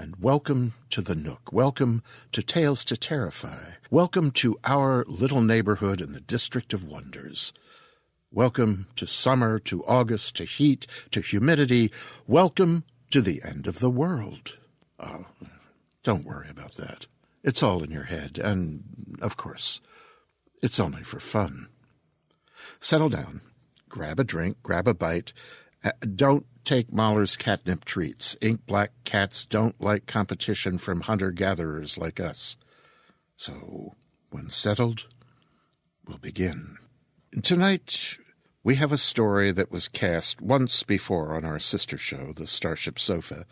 [0.00, 1.52] and welcome to the Nook.
[1.52, 3.72] Welcome to Tales to Terrify.
[3.90, 7.52] Welcome to our little neighborhood in the District of Wonders.
[8.32, 11.92] Welcome to summer, to August, to heat, to humidity.
[12.26, 14.58] Welcome to the end of the world.
[14.98, 15.26] Oh,
[16.02, 17.06] don't worry about that.
[17.44, 19.82] It's all in your head, and, of course,
[20.62, 21.68] it's only for fun.
[22.80, 23.42] Settle down,
[23.90, 25.34] grab a drink, grab a bite.
[25.84, 28.36] Uh, don't take Mahler's catnip treats.
[28.40, 32.56] Ink black cats don't like competition from hunter gatherers like us.
[33.36, 33.94] So,
[34.30, 35.08] when settled,
[36.06, 36.76] we'll begin.
[37.42, 38.18] Tonight,
[38.62, 42.98] we have a story that was cast once before on our sister show, The Starship
[42.98, 43.46] Sofa.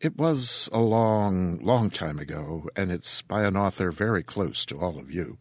[0.00, 4.80] It was a long, long time ago, and it's by an author very close to
[4.80, 5.38] all of you,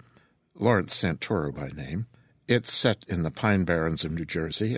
[0.53, 2.05] Lawrence Santoro by name.
[2.47, 4.77] It's set in the Pine Barrens of New Jersey.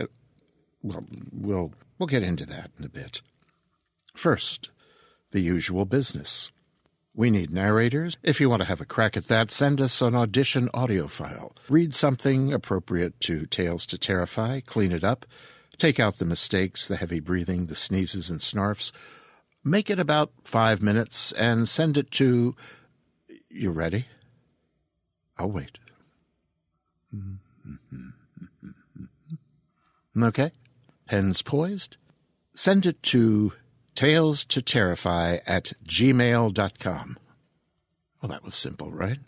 [0.85, 1.03] Well,
[1.33, 3.23] we'll we'll get into that in a bit.
[4.15, 4.69] First,
[5.31, 6.51] the usual business.
[7.15, 8.17] We need narrators.
[8.21, 11.55] If you want to have a crack at that, send us an audition audio file.
[11.69, 15.25] Read something appropriate to Tales to Terrify, clean it up,
[15.77, 18.91] take out the mistakes, the heavy breathing, the sneezes and snarfs.
[19.63, 22.55] Make it about five minutes and send it to.
[23.49, 24.05] You ready?
[25.39, 25.79] I'll wait.
[30.17, 30.51] Okay?
[31.05, 31.97] Pens poised?
[32.53, 33.53] Send it to
[33.95, 37.17] tales to terrify at gmail.com.
[38.21, 39.19] Well, that was simple, right?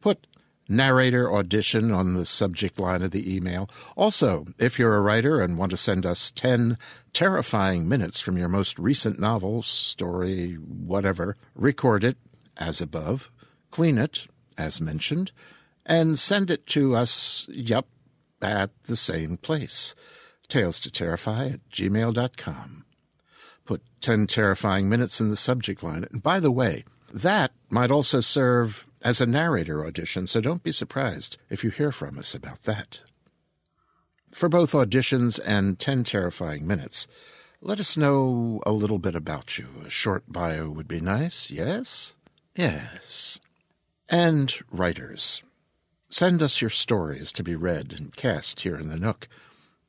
[0.00, 0.26] Put
[0.68, 3.68] narrator audition on the subject line of the email.
[3.96, 6.78] Also, if you're a writer and want to send us 10
[7.12, 12.16] terrifying minutes from your most recent novel, story, whatever, record it
[12.56, 13.30] as above,
[13.70, 14.26] clean it
[14.56, 15.32] as mentioned,
[15.84, 17.86] and send it to us, yup,
[18.40, 19.94] at the same place.
[20.48, 22.84] Tales to Terrify at gmail.com.
[23.64, 26.06] Put 10 terrifying minutes in the subject line.
[26.10, 30.72] And by the way, that might also serve as a narrator audition, so don't be
[30.72, 33.02] surprised if you hear from us about that.
[34.32, 37.06] For both auditions and 10 terrifying minutes,
[37.60, 39.68] let us know a little bit about you.
[39.86, 42.14] A short bio would be nice, yes?
[42.56, 43.38] Yes.
[44.08, 45.42] And writers.
[46.08, 49.28] Send us your stories to be read and cast here in the Nook.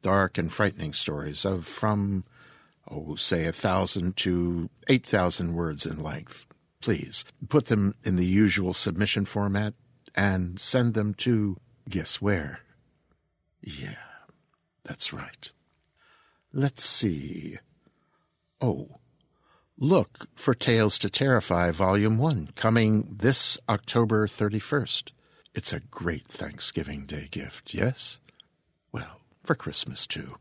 [0.06, 2.26] Dark and frightening stories of from,
[2.92, 6.46] oh, say a thousand to eight thousand words in length.
[6.80, 9.74] Please put them in the usual submission format
[10.14, 11.58] and send them to
[11.90, 12.60] guess where?
[13.64, 13.96] Yeah,
[14.84, 15.52] that's right.
[16.54, 17.58] Let's see.
[18.62, 19.00] Oh,
[19.76, 25.14] look for Tales to Terrify Volume 1, coming this October 31st.
[25.56, 28.20] It's a great Thanksgiving Day gift, yes?
[29.46, 30.38] For Christmas too.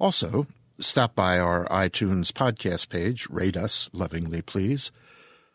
[0.00, 0.48] Also,
[0.78, 4.90] stop by our iTunes podcast page, rate us lovingly, please.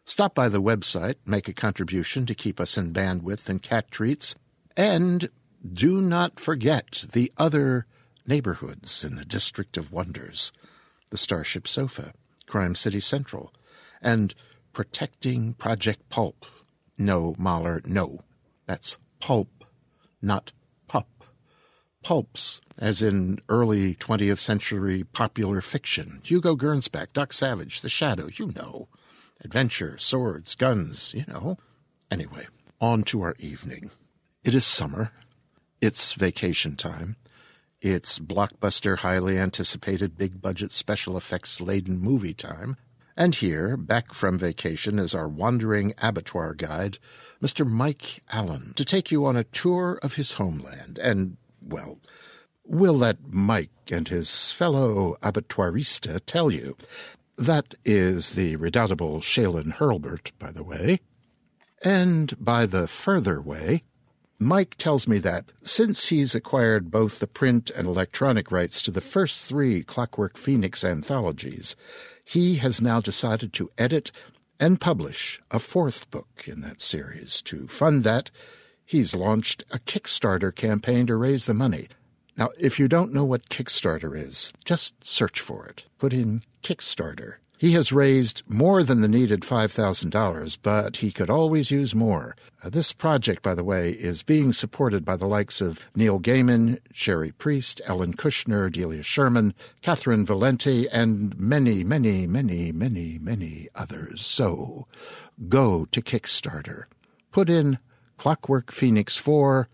[0.05, 4.35] Stop by the website, make a contribution to keep us in bandwidth and cat treats,
[4.77, 5.29] and
[5.73, 7.85] do not forget the other
[8.25, 10.53] neighborhoods in the District of Wonders
[11.09, 12.13] the Starship Sofa,
[12.47, 13.53] Crime City Central,
[14.01, 14.33] and
[14.73, 16.45] Protecting Project Pulp.
[16.97, 18.21] No, Mahler, no.
[18.65, 19.65] That's pulp,
[20.21, 20.51] not.
[22.05, 26.21] Pulps, as in early 20th century popular fiction.
[26.23, 28.87] Hugo Gernsback, Doc Savage, The Shadow, you know.
[29.43, 31.57] Adventure, swords, guns, you know.
[32.11, 32.45] Anyway,
[32.79, 33.89] on to our evening.
[34.43, 35.13] It is summer.
[35.81, 37.15] It's vacation time.
[37.81, 42.77] It's blockbuster, highly anticipated, big budget, special effects laden movie time.
[43.17, 46.99] And here, back from vacation, is our wandering abattoir guide,
[47.41, 47.65] Mr.
[47.65, 50.99] Mike Allen, to take you on a tour of his homeland.
[50.99, 51.99] And, well,
[52.63, 56.75] we'll let Mike and his fellow abattoirista tell you.
[57.37, 61.01] That is the redoubtable Shalon Hurlbert, by the way.
[61.83, 63.83] And by the further way,
[64.39, 69.01] Mike tells me that since he's acquired both the print and electronic rights to the
[69.01, 71.75] first three Clockwork Phoenix anthologies,
[72.23, 74.11] he has now decided to edit
[74.59, 77.41] and publish a fourth book in that series.
[77.43, 78.31] To fund that,
[78.85, 81.87] he's launched a Kickstarter campaign to raise the money.
[82.37, 85.85] Now, if you don't know what Kickstarter is, just search for it.
[85.97, 87.35] Put in Kickstarter.
[87.57, 92.35] He has raised more than the needed $5,000, but he could always use more.
[92.61, 96.79] Uh, this project, by the way, is being supported by the likes of Neil Gaiman,
[96.91, 104.25] Cherie Priest, Ellen Kushner, Delia Sherman, Catherynne Valente, and many, many, many, many, many others.
[104.25, 104.85] So
[105.47, 106.83] go to Kickstarter.
[107.31, 107.79] Put in
[108.17, 109.67] Clockwork Phoenix 4,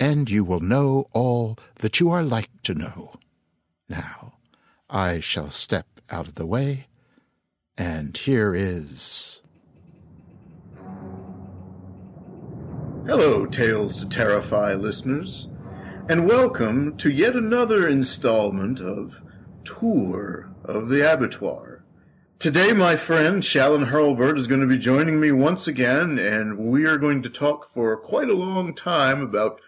[0.00, 3.14] and you will know all that you are like to know.
[3.88, 4.34] Now,
[4.88, 6.86] I shall step out of the way
[7.76, 9.42] and here is.
[13.06, 15.48] Hello, Tales to Terrify listeners,
[16.08, 19.14] and welcome to yet another installment of
[19.64, 21.73] Tour of the Abattoir.
[22.40, 26.84] Today, my friend Shalon Hurlbert is going to be joining me once again, and we
[26.84, 29.60] are going to talk for quite a long time about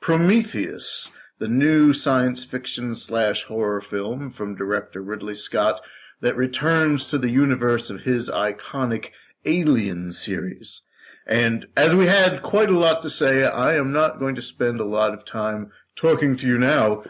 [0.00, 5.80] Prometheus, the new science fiction slash horror film from director Ridley Scott
[6.22, 9.10] that returns to the universe of his iconic
[9.44, 10.80] Alien series.
[11.28, 14.80] And as we had quite a lot to say, I am not going to spend
[14.80, 17.04] a lot of time talking to you now,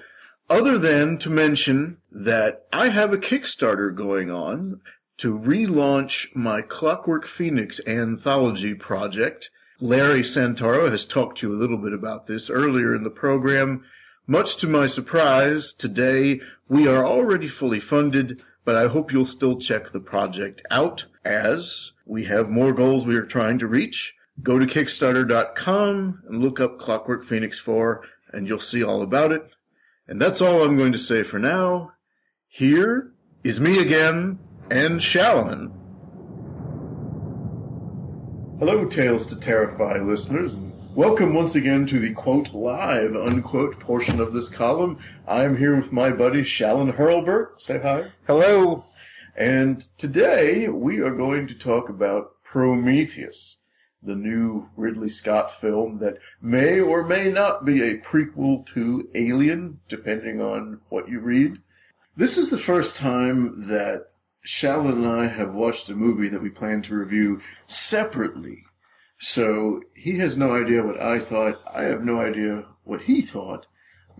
[0.50, 4.82] other than to mention that I have a Kickstarter going on
[5.19, 9.50] to relaunch my Clockwork Phoenix anthology project.
[9.81, 13.84] Larry Santoro has talked to you a little bit about this earlier in the program.
[14.26, 19.58] Much to my surprise, today we are already fully funded but I hope you'll still
[19.58, 24.14] check the project out as we have more goals we are trying to reach.
[24.43, 28.02] Go to Kickstarter.com and look up Clockwork Phoenix 4
[28.32, 29.43] and you'll see all about it.
[30.08, 31.93] And that's all I'm going to say for now.
[32.49, 33.12] Here
[33.43, 34.38] is me again
[34.70, 35.70] and Shalon.
[38.58, 40.55] Hello, Tales to Terrify listeners.
[40.55, 44.99] and Welcome once again to the quote live unquote portion of this column.
[45.28, 47.61] I am here with my buddy Shalon Hurlbert.
[47.61, 48.12] Say hi.
[48.26, 48.84] Hello.
[49.37, 53.56] And today we are going to talk about Prometheus,
[54.02, 59.81] the new Ridley Scott film that may or may not be a prequel to Alien,
[59.88, 61.61] depending on what you read.
[62.16, 64.11] This is the first time that
[64.46, 68.64] Shalon and I have watched a movie that we plan to review separately
[69.21, 71.62] so he has no idea what I thought.
[71.73, 73.66] I have no idea what he thought.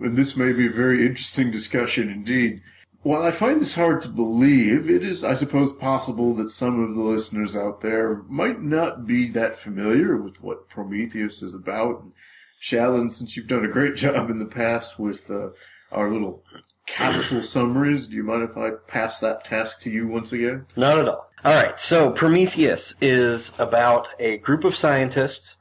[0.00, 2.62] And this may be a very interesting discussion indeed.
[3.02, 6.94] While I find this hard to believe, it is, I suppose, possible that some of
[6.94, 12.02] the listeners out there might not be that familiar with what Prometheus is about.
[12.02, 12.12] And
[12.62, 15.50] Shalon, since you've done a great job in the past with uh,
[15.92, 16.42] our little
[16.86, 20.66] capsule summaries, do you mind if I pass that task to you once again?
[20.76, 21.30] Not at all.
[21.44, 25.56] All right, so Prometheus is about a group of scientists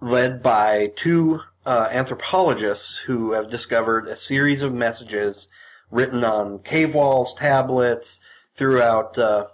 [0.00, 5.46] led by two uh, anthropologists who have discovered a series of messages
[5.90, 8.20] written on cave walls, tablets,
[8.56, 9.46] throughout uh,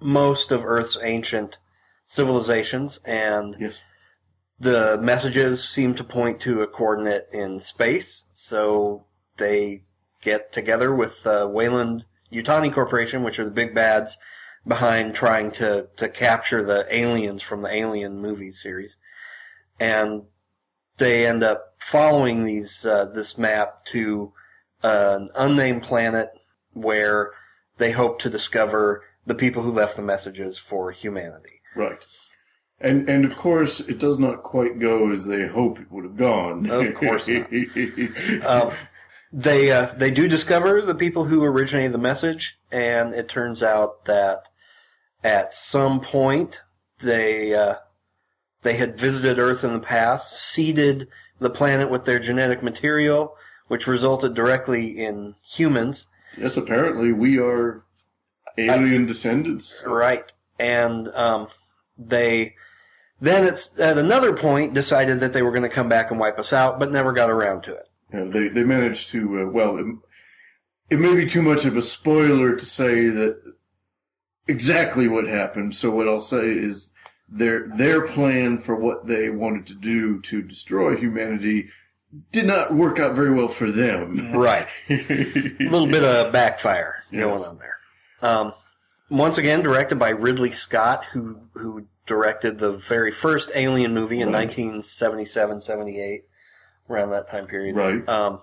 [0.00, 1.58] most of Earth's ancient
[2.06, 3.74] civilizations, and Yes.
[4.58, 8.24] the messages seem to point to a coordinate in space.
[8.34, 9.04] So
[9.38, 9.84] they
[10.20, 14.16] get together with uh, Wayland Utani Corporation, which are the big bads
[14.66, 18.96] behind trying to, to capture the aliens from the Alien movie series.
[19.78, 20.22] And
[20.98, 24.32] they end up following these uh, this map to
[24.82, 26.30] an unnamed planet
[26.72, 27.30] where
[27.78, 31.60] they hope to discover the people who left the messages for humanity.
[31.74, 32.04] Right.
[32.80, 36.16] And and of course, it does not quite go as they hope it would have
[36.16, 36.70] gone.
[36.70, 37.50] Of course not.
[38.44, 38.72] Um,
[39.32, 44.04] they uh, they do discover the people who originated the message, and it turns out
[44.06, 44.44] that
[45.22, 46.58] at some point
[47.00, 47.76] they uh,
[48.62, 51.08] they had visited Earth in the past, seeded
[51.38, 53.36] the planet with their genetic material,
[53.68, 56.06] which resulted directly in humans.
[56.36, 57.84] Yes, apparently we are
[58.58, 59.82] alien descendants.
[59.86, 60.30] Right.
[60.58, 61.48] And um,
[61.96, 62.54] they
[63.20, 66.38] then it's at another point decided that they were going to come back and wipe
[66.38, 67.89] us out, but never got around to it.
[68.12, 69.76] Yeah, they they managed to uh, well.
[69.78, 69.86] It,
[70.90, 73.40] it may be too much of a spoiler to say that
[74.48, 75.74] exactly what happened.
[75.76, 76.90] So what I'll say is
[77.28, 81.68] their their plan for what they wanted to do to destroy humanity
[82.32, 84.32] did not work out very well for them.
[84.36, 84.66] Right.
[84.88, 87.20] A little bit of backfire Yes.
[87.22, 87.76] going on there.
[88.28, 88.52] Um,
[89.10, 94.32] once again, directed by Ridley Scott, who who directed the very first Alien movie in
[94.32, 94.46] Right.
[94.48, 96.24] 1977, 78,
[96.90, 97.76] around that time period.
[97.76, 98.08] Right.
[98.08, 98.40] Um,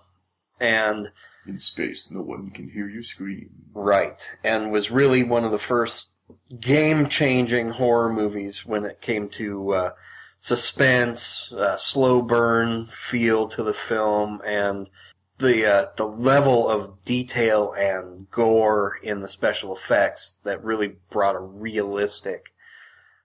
[0.60, 1.10] and
[1.46, 3.50] In space, no one can hear you scream.
[3.74, 4.18] Right.
[4.44, 6.08] And was really one of the first
[6.60, 9.92] game changing horror movies when it came to uh,
[10.40, 14.88] suspense, uh, slow burn feel to the film, and
[15.40, 21.36] the uh, the level of detail and gore in the special effects that really brought
[21.36, 22.48] a realistic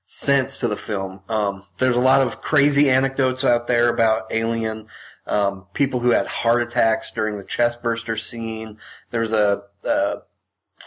[0.06, 1.20] sense to the film.
[1.28, 4.86] Um, there's a lot of crazy anecdotes out there about Alien.
[5.26, 8.78] Um, people who had heart attacks during the chestburster scene.
[9.10, 10.14] There's a, a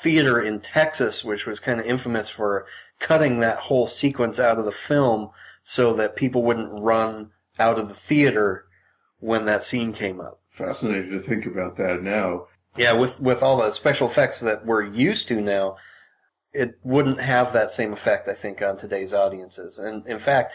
[0.02, 2.66] theater in Texas which was kind of infamous for
[3.00, 5.30] cutting that whole sequence out of the film
[5.64, 8.66] so that people wouldn't run out of the theater
[9.20, 10.40] when that scene came up.
[10.52, 12.48] Fascinating to think about that now.
[12.78, 15.78] Yeah, with with all the special effects that we're used to now,
[16.54, 19.80] it wouldn't have that same effect, I think, on today's audiences.
[19.80, 20.54] And in fact,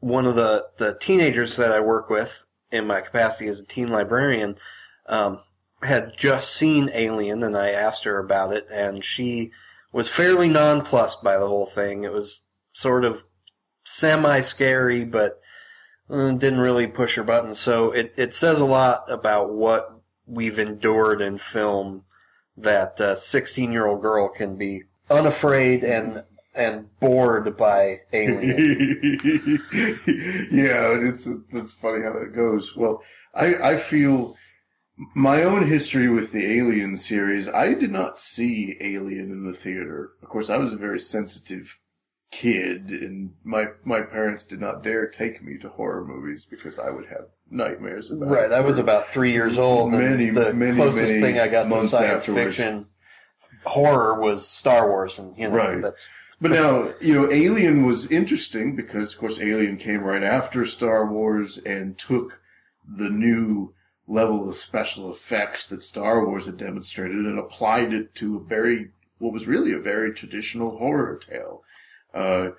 [0.00, 3.88] one of the the teenagers that I work with in my capacity as a teen
[3.88, 4.56] librarian
[5.08, 5.40] um,
[5.82, 9.52] had just seen Alien, and I asked her about it, and she
[9.92, 12.04] was fairly nonplussed by the whole thing.
[12.04, 12.42] It was
[12.72, 13.22] sort of
[13.84, 15.40] semi scary, but
[16.10, 17.58] uh, didn't really push her buttons.
[17.58, 22.02] So it, it says a lot about what we've endured in film
[22.56, 26.24] that a 16 year old girl can be unafraid and
[26.56, 29.60] and bored by Alien.
[30.50, 32.74] yeah, it's it's funny how that goes.
[32.76, 33.02] Well,
[33.34, 34.36] I I feel
[35.14, 37.48] my own history with the Alien series.
[37.48, 40.12] I did not see Alien in the theater.
[40.22, 41.78] Of course, I was a very sensitive
[42.32, 46.90] kid, and my my parents did not dare take me to horror movies because I
[46.90, 48.28] would have nightmares about.
[48.30, 49.92] right, I was about three years old.
[49.92, 52.56] and Many, the many, closest many thing I got to science afterwards.
[52.56, 52.86] fiction
[53.64, 55.82] horror was Star Wars, and you know Right.
[55.82, 56.02] that's
[56.40, 61.10] But now, you know, Alien was interesting because, of course, Alien came right after Star
[61.10, 62.40] Wars and took
[62.86, 63.72] the new
[64.06, 68.90] level of special effects that Star Wars had demonstrated and applied it to a very,
[69.18, 71.62] what was really a very traditional horror tale.
[72.12, 72.50] Uh,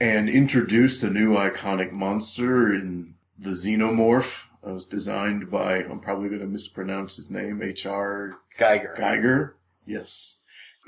[0.00, 4.42] and introduced a new iconic monster in the Xenomorph.
[4.66, 8.38] It was designed by, I'm probably going to mispronounce his name, H.R.
[8.58, 8.94] Geiger.
[8.96, 9.56] Geiger.
[9.86, 10.37] Yes.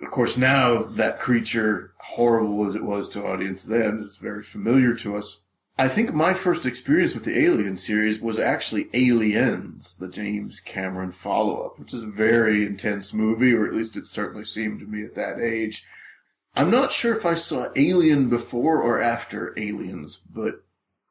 [0.03, 4.95] Of course, now that creature, horrible as it was to audience then, is very familiar
[4.95, 5.39] to us.
[5.77, 11.13] I think my first experience with the Alien series was actually Aliens, the James Cameron
[11.13, 15.05] follow-up, which is a very intense movie, or at least it certainly seemed to me
[15.05, 15.85] at that age.
[16.55, 20.63] I'm not sure if I saw Alien before or after Aliens, but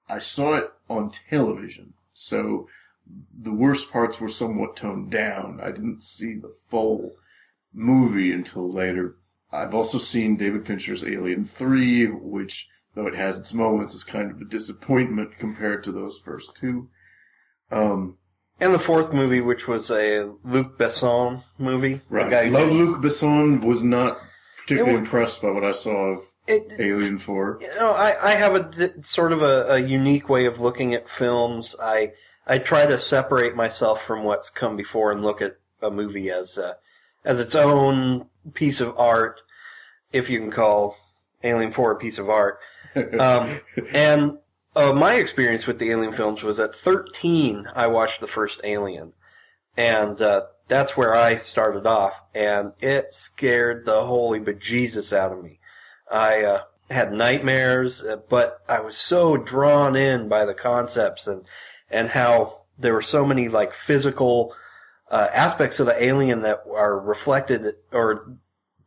[0.08, 1.94] I saw it on television.
[2.14, 2.68] So
[3.42, 5.60] the worst parts were somewhat toned down.
[5.62, 7.16] I didn't see the full
[7.74, 9.16] movie until later.
[9.52, 14.30] I've also seen David Fincher's Alien 3, which, though it has its moments, is kind
[14.32, 16.90] of a disappointment compared to those first two.
[17.72, 18.18] Um,
[18.60, 22.02] And the fourth movie, which was a Luc Besson movie.
[22.10, 22.52] right.
[22.52, 24.20] Love did- Luc Besson was not
[24.62, 27.58] particularly It wa- impressed by what I saw of It, Alien 4.
[27.62, 31.10] you know, I, I have a sort of a, a unique way of looking at
[31.10, 31.76] films.
[31.82, 32.12] I
[32.48, 36.58] I try to separate myself from what's come before and look at a movie as
[36.58, 36.78] a,
[37.24, 39.42] as its own piece of art,
[40.12, 40.98] if you can call
[41.44, 42.60] Alien Four a piece of art.
[43.20, 43.62] Um,
[43.94, 44.40] and
[44.76, 49.14] uh, my experience with the Alien films was at 13, I watched the first Alien.
[49.78, 52.14] And uh, that's where I started off.
[52.34, 55.60] And it scared the holy bejesus out of me.
[56.12, 61.44] I uh, had nightmares, uh, but I was so drawn in by the concepts and,
[61.90, 64.54] and how there were so many like physical
[65.12, 68.38] uh, aspects of the alien that are reflected or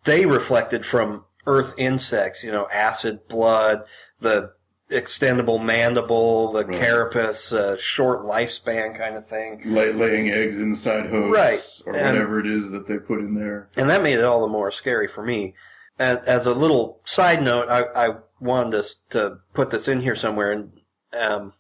[0.05, 3.83] they reflected from Earth insects, you know, acid, blood,
[4.21, 4.53] the
[4.91, 9.63] extendable mandible, the carapace, uh, short lifespan kind of thing.
[9.65, 11.87] Lay, laying eggs inside hosts, Right.
[11.87, 13.69] or And- whatever it is that they put in there.
[13.77, 15.55] And that made it all the more scary for me.
[15.99, 20.17] As, as a little side note, I, I wanted us to put this in here
[20.17, 20.53] somewhere.
[20.53, 20.73] And
[21.13, 21.53] um,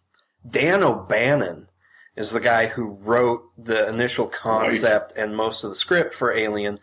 [0.48, 1.68] Dan O'Bannon
[2.16, 6.78] is the guy who wrote the initial concept and most of the script for Alien.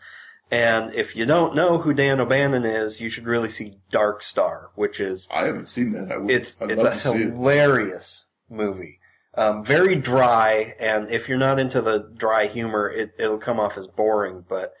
[0.50, 4.70] And if you don't know who Dan O'Bannon is, you should really see Dark Star,
[4.74, 6.10] which is I haven't seen that.
[6.10, 7.30] I would, it's I'd it's love a to see it.
[7.32, 8.98] hilarious movie.
[9.36, 13.78] Um, very dry, and if you're not into the dry humor, it, it'll come off
[13.78, 14.44] as boring.
[14.48, 14.74] But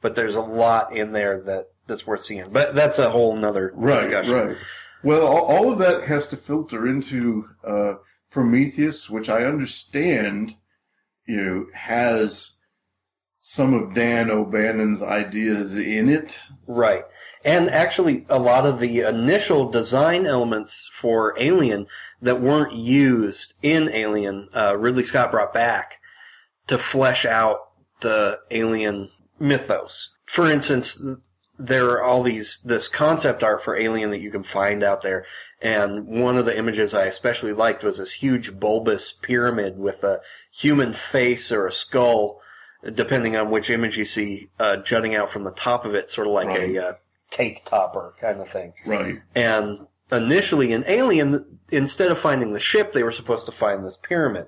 [0.00, 2.50] but there's a lot in there that that's worth seeing.
[2.50, 4.30] But that's a whole nother Right, discussion.
[4.32, 4.56] right.
[5.02, 7.94] Well, all, all of that has to filter into uh,
[8.36, 10.56] Prometheus, which I understand,
[11.26, 12.50] you know, has
[13.40, 16.38] some of Dan O'Bannon's ideas in it.
[16.66, 17.04] Right.
[17.46, 21.86] And actually, a lot of the initial design elements for Alien
[22.20, 25.94] that weren't used in Alien, uh, Ridley Scott brought back
[26.66, 27.70] to flesh out
[28.02, 30.10] the Alien mythos.
[30.26, 31.00] For instance,
[31.58, 35.24] there are all these, this concept art for Alien that you can find out there.
[35.62, 40.20] And one of the images I especially liked was this huge bulbous pyramid with a
[40.52, 42.40] human face or a skull
[42.94, 46.26] depending on which image you see, uh, jutting out from the top of it, sort
[46.26, 46.76] of like Right.
[46.76, 46.92] a uh,
[47.30, 48.74] cake topper kind of thing.
[48.84, 49.20] Right.
[49.34, 53.98] And initially in Alien, instead of finding the ship, they were supposed to find this
[54.00, 54.46] pyramid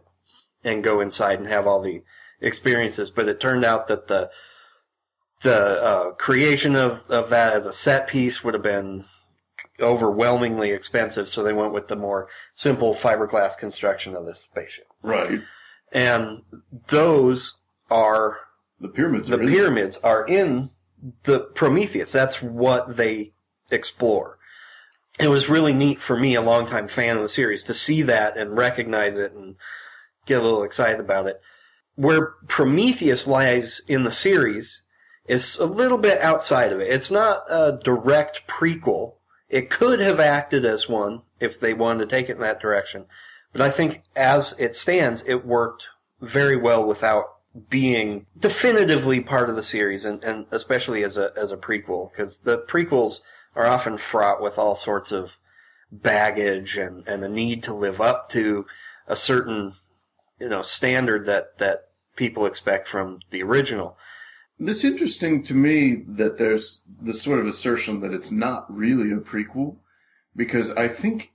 [0.63, 2.03] and go inside and have all the
[2.41, 3.11] experiences.
[3.11, 4.31] But it turned out that the
[5.43, 9.05] the uh, creation of, of that as a set piece would have been
[9.81, 14.89] overwhelmingly expensive, so they went with the more simple fiberglass construction of the spaceship.
[15.03, 15.41] Right.
[15.93, 16.43] And
[16.89, 17.55] those
[17.91, 18.39] are
[18.81, 19.29] The pyramids.
[19.29, 20.71] the are in- pyramids are in
[21.25, 22.11] the Prometheus.
[22.11, 23.33] That's what they
[23.71, 24.39] explore.
[25.21, 28.37] It was really neat for me, a longtime fan of the series, to see that
[28.37, 29.55] and recognize it and
[30.27, 31.41] get a little excited about it.
[31.95, 34.83] Where Prometheus lies in the series
[35.29, 36.91] is a little bit outside of it.
[36.91, 39.15] It's not a direct prequel.
[39.49, 43.07] It could have acted as one if they wanted to take it in that direction.
[43.53, 45.85] But I think as it stands, it worked
[46.21, 47.25] very well without
[47.71, 52.39] being definitively part of the series and, and especially as a as a prequel because
[52.45, 53.21] the prequels
[53.57, 55.33] are often fraught with all sorts of
[55.91, 58.67] baggage and, and a need to live up to
[59.07, 59.75] a certain
[60.39, 63.97] you know standard that that people expect from the original.
[64.61, 69.17] It's interesting to me that there's this sort of assertion that it's not really a
[69.17, 69.77] prequel,
[70.35, 71.31] because I think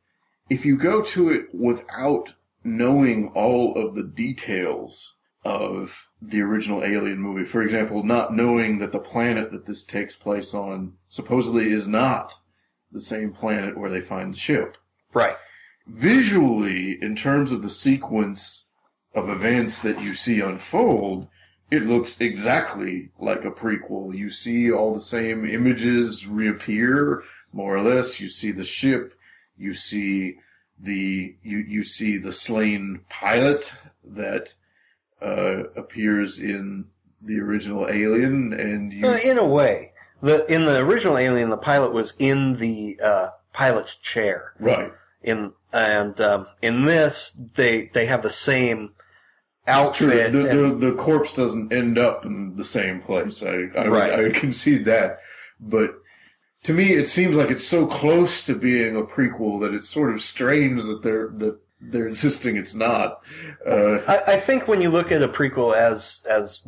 [0.50, 2.34] if you go to it without
[2.64, 5.14] knowing all of the details
[5.46, 10.16] of the original Alien movie, for example, not knowing that the planet that this takes
[10.16, 12.34] place on supposedly is not
[12.92, 14.78] the same planet where they find the ship,
[15.14, 15.36] Right.
[15.88, 18.66] visually, in terms of the sequence
[19.14, 21.28] of events that you see unfold,
[21.74, 24.16] it looks exactly like a prequel.
[24.16, 28.20] You see all the same images reappear, more or less.
[28.20, 29.16] You see the ship.
[29.58, 30.38] You see
[30.80, 33.72] the you you see the slain pilot
[34.04, 34.54] that
[35.22, 36.86] uh, appears in
[37.22, 41.58] the original Alien, and you Uh, in a way, the in the original Alien, the
[41.58, 44.54] pilot was in the uh, pilot's chair.
[44.60, 44.92] right.
[45.24, 48.92] In and um, in this, they they have the same.
[49.68, 50.32] Outfit.
[50.32, 53.42] The, and- the, the corpse doesn't end up in the same place.
[53.44, 54.12] I, I, would, Right.
[54.12, 55.20] I would concede that.
[55.60, 55.96] But
[56.64, 60.14] to me, it seems like it's so close to being a prequel that it's sort
[60.14, 63.22] of strange that they're, that they're insisting it's not.
[63.66, 66.62] Uh, I, I think when you look at a prequel as as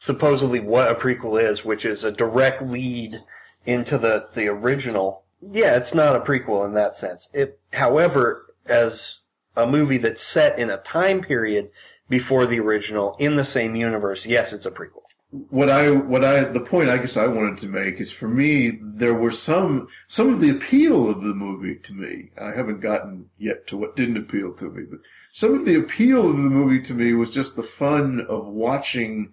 [0.00, 3.22] supposedly what a prequel is, which is a direct lead
[3.64, 7.28] into the the original, yeah, it's not a prequel in that sense.
[7.32, 9.18] It, however, as
[9.56, 11.70] a movie that's set in a time period
[12.10, 15.04] before the original in the same universe, yes, it's a prequel.
[15.30, 18.78] what I, what I, the point I guess I wanted to make is for me,
[18.82, 22.30] there were some, some of the appeal of the movie to me.
[22.38, 25.00] I haven't gotten yet to what didn't appeal to me, but
[25.32, 29.32] some of the appeal of the movie to me was just the fun of watching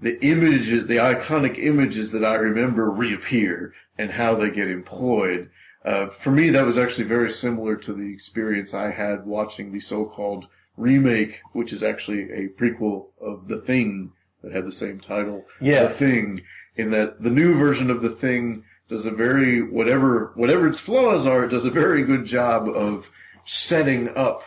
[0.00, 5.50] the images, the iconic images that I remember reappear and how they get employed.
[5.84, 9.80] Uh, for me, that was actually very similar to the experience I had watching the
[9.80, 15.44] so-called remake, which is actually a prequel of The Thing that had the same title.
[15.60, 15.84] Yeah.
[15.84, 16.42] The Thing,
[16.76, 21.26] in that the new version of The Thing does a very, whatever, whatever its flaws
[21.26, 23.10] are, it does a very good job of
[23.46, 24.42] setting up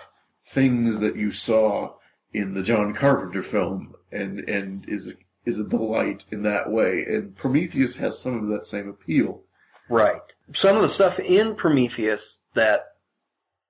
[0.45, 1.93] things that you saw
[2.33, 5.11] in the John Carpenter film and, and is,
[5.45, 7.05] is a delight in that way.
[7.07, 9.41] And Prometheus has some of that same appeal.
[9.89, 10.21] Right.
[10.53, 12.96] Some of the stuff in Prometheus that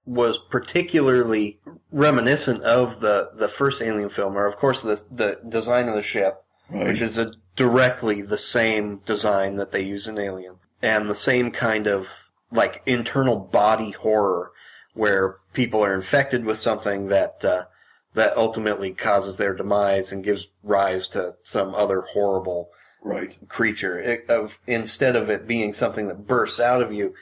[0.08, 1.60] was particularly
[1.92, 6.04] reminiscent of the, the first Alien film, are of course the the design of the
[6.04, 6.88] ship, Right.
[6.88, 11.52] which is a, directly the same design that they use in Alien, and the same
[11.52, 12.08] kind of
[12.52, 14.52] like internal body horror,
[14.94, 17.64] where people are infected with something that uh,
[18.14, 22.70] that ultimately causes their demise and gives rise to some other horrible
[23.04, 23.38] Right.
[23.48, 24.00] creature.
[24.00, 27.14] It, of instead of it being something that bursts out of you,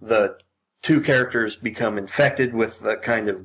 [0.00, 0.36] the
[0.84, 3.44] two characters become infected with the kind of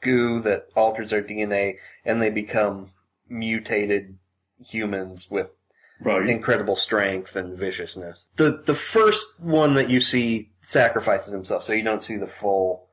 [0.00, 2.90] goo that alters their DNA, and they become
[3.28, 4.16] mutated
[4.64, 5.50] humans with
[5.98, 6.28] Right.
[6.28, 8.26] incredible strength and viciousness.
[8.36, 12.88] The the first one that you see sacrifices himself, so you don't see the full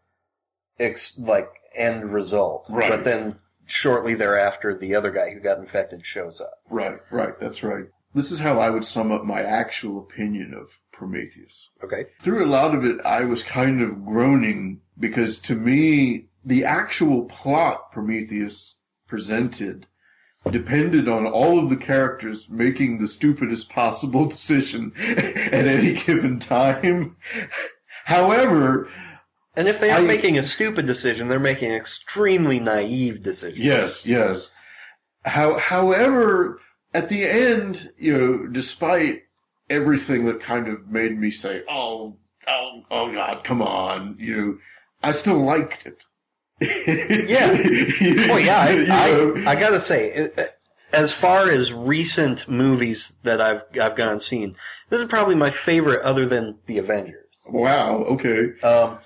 [0.79, 2.65] ex, like end result.
[2.69, 2.89] Right.
[2.89, 6.61] But then shortly thereafter, the other guy who got infected shows up.
[6.69, 6.99] Right.
[7.11, 7.37] Right.
[7.39, 7.85] That's right.
[8.15, 11.69] This is how I would sum up my actual opinion of Prometheus.
[11.83, 12.05] Okay.
[12.21, 17.25] Through a lot of it, I was kind of groaning because to me, the actual
[17.25, 18.75] plot Prometheus
[19.07, 19.87] presented
[20.51, 27.15] depended on all of the characters making the stupidest possible decision at any given time.
[28.05, 28.89] However,
[29.55, 33.61] And if they are I- making a stupid decision, they're making an extremely naive decision.
[33.61, 34.51] Yes, yes.
[35.25, 36.59] How, however,
[36.93, 39.21] at the end, you know, despite
[39.69, 44.57] everything that kind of made me say, "Oh, oh, oh God, come on," you know,
[45.01, 46.03] I still liked it.
[47.29, 47.51] Yeah.
[48.27, 49.33] Well, yeah, You I, know?
[49.47, 50.29] I, I gotta say,
[50.93, 54.55] as far as recent movies that I've I've gone and seen,
[54.89, 57.25] this is probably my favorite, other than the Avengers.
[57.47, 58.03] wow.
[58.03, 58.99] Okay, Um,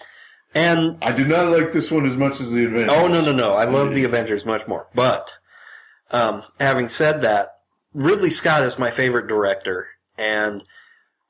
[0.53, 2.93] and I do not like this one as much as the Avengers.
[2.95, 4.87] oh no no no, I love the Avengers much more.
[4.93, 5.31] But
[6.11, 7.57] um, having said that,
[7.93, 10.63] Ridley Scott is my favorite director, and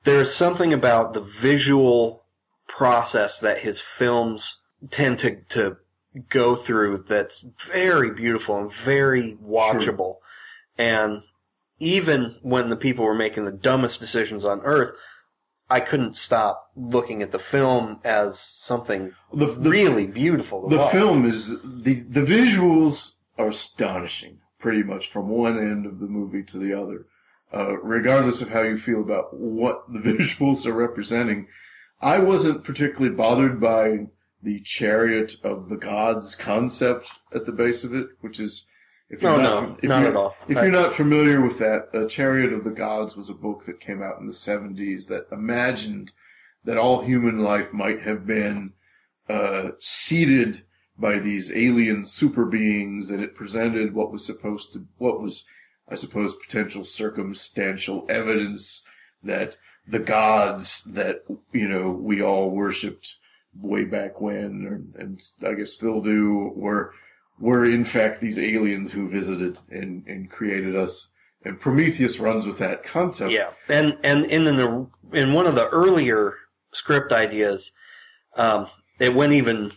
[0.04, 2.24] there's something about the visual
[2.68, 4.58] process that his films
[4.92, 5.78] tend to to
[6.30, 10.18] go through that's very beautiful and very watchable.
[10.78, 11.24] And
[11.80, 14.96] even when the people were making the dumbest decisions on earth,
[15.70, 20.70] I couldn't stop looking at the film as something The, the, really beautiful.
[20.70, 20.92] The watch.
[20.92, 26.44] film is the the visuals are astonishing, pretty much from one end of the movie
[26.44, 27.06] to the other.
[27.54, 31.48] Uh, regardless of how you feel about what the visuals are representing,
[32.02, 34.08] I wasn't particularly bothered by
[34.44, 38.66] the chariot of the gods concept at the base of it, which is
[39.10, 40.36] if you're no, not, if not you're- at all.
[40.48, 43.80] If you're not familiar with that, uh, Chariot of the Gods was a book that
[43.80, 46.12] came out in the 70s that imagined
[46.66, 48.74] that all human life might have been
[49.30, 50.64] uh, seeded
[50.98, 55.44] by these alien super beings, and it presented what was supposed to, what was,
[55.90, 58.84] I suppose, potential circumstantial evidence
[59.24, 61.24] that the gods that
[61.54, 63.16] you know we all worshipped
[63.62, 66.94] way back when, or, and I guess still do, were
[67.40, 71.08] were in fact these aliens who visited and, and created us.
[71.46, 73.32] And Prometheus runs with that concept.
[73.32, 76.34] Yeah, and and in an, in one of the earlier
[76.74, 77.72] script ideas,
[78.36, 78.68] um,
[79.00, 79.72] it went even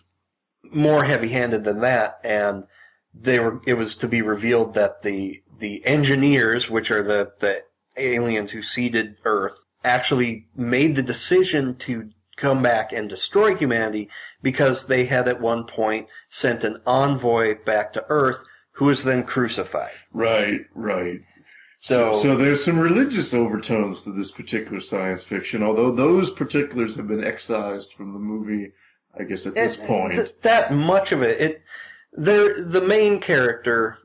[0.73, 2.65] more heavy-handed than that, and
[3.15, 7.63] they were it was to be revealed that the the engineers, which are the the
[7.97, 14.09] aliens who seeded Earth, actually made the decision to come back and destroy humanity
[14.43, 18.43] because they had at one point sent an envoy back to Earth
[18.73, 19.93] who was then crucified.
[20.13, 21.21] Right, right.
[21.83, 27.09] So- so there's some religious overtones to this particular science fiction, although those particulars have
[27.09, 28.73] been excised from the movie,
[29.19, 30.15] I guess, at this point.
[30.15, 31.63] th- that much of it, it,
[32.13, 33.99] the main character,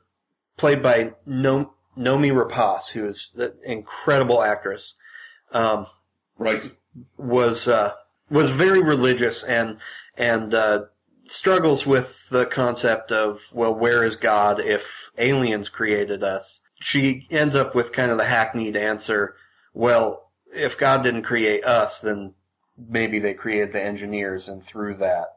[0.56, 4.94] played by no, Noomi Rapace, who is an incredible actress,
[5.52, 5.86] um,
[6.38, 6.70] right.
[7.16, 7.92] was uh,
[8.30, 9.78] was very religious and
[10.16, 10.80] and uh,
[11.28, 16.60] struggles with the concept of well, where is God if aliens created us?
[16.80, 19.34] She ends up with kind of the hackneyed answer,
[19.72, 22.34] well, if God didn't create us, then
[22.76, 25.36] maybe they created the engineers, and through that,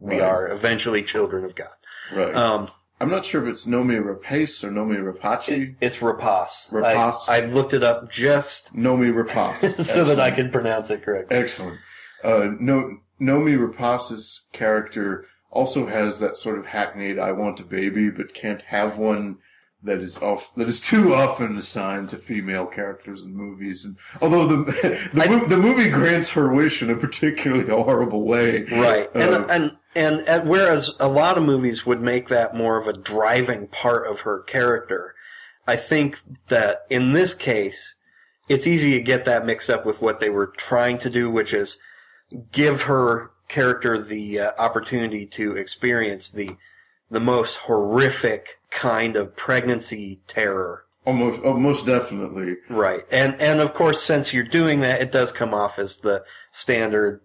[0.00, 0.22] we Right.
[0.22, 1.68] are eventually children of God.
[2.12, 2.34] Right.
[2.34, 2.70] Um,
[3.02, 5.74] I'm not sure if it's Noomi Rapace or Noomi Rapace.
[5.80, 6.70] it's Rapace.
[6.70, 7.28] Rapace.
[7.28, 9.84] I, I looked it up just Noomi Rapace.
[9.84, 11.36] so that I can pronounce it correctly.
[11.36, 11.80] Excellent.
[12.22, 18.08] Uh, no, Noomi Rapace's character also has that sort of hackneyed "I want a baby
[18.08, 19.38] but can't have one"
[19.84, 23.84] that is off that is too often assigned to female characters in movies.
[23.84, 24.62] And although the
[25.12, 29.10] the, I- the movie grants her wish in a particularly horrible way, Right.
[29.14, 32.86] And, uh, and, and, and whereas a lot of movies would make that more of
[32.86, 35.14] a driving part of her character,
[35.66, 37.94] I think that in this case,
[38.48, 41.52] it's easy to get that mixed up with what they were trying to do, which
[41.52, 41.76] is
[42.52, 46.56] give her character the uh, opportunity to experience the
[47.10, 50.84] the most horrific kind of pregnancy terror.
[51.04, 52.56] Almost, oh, most definitely.
[52.70, 53.04] Right.
[53.10, 57.20] And and of course since you're doing that it does come off as the standard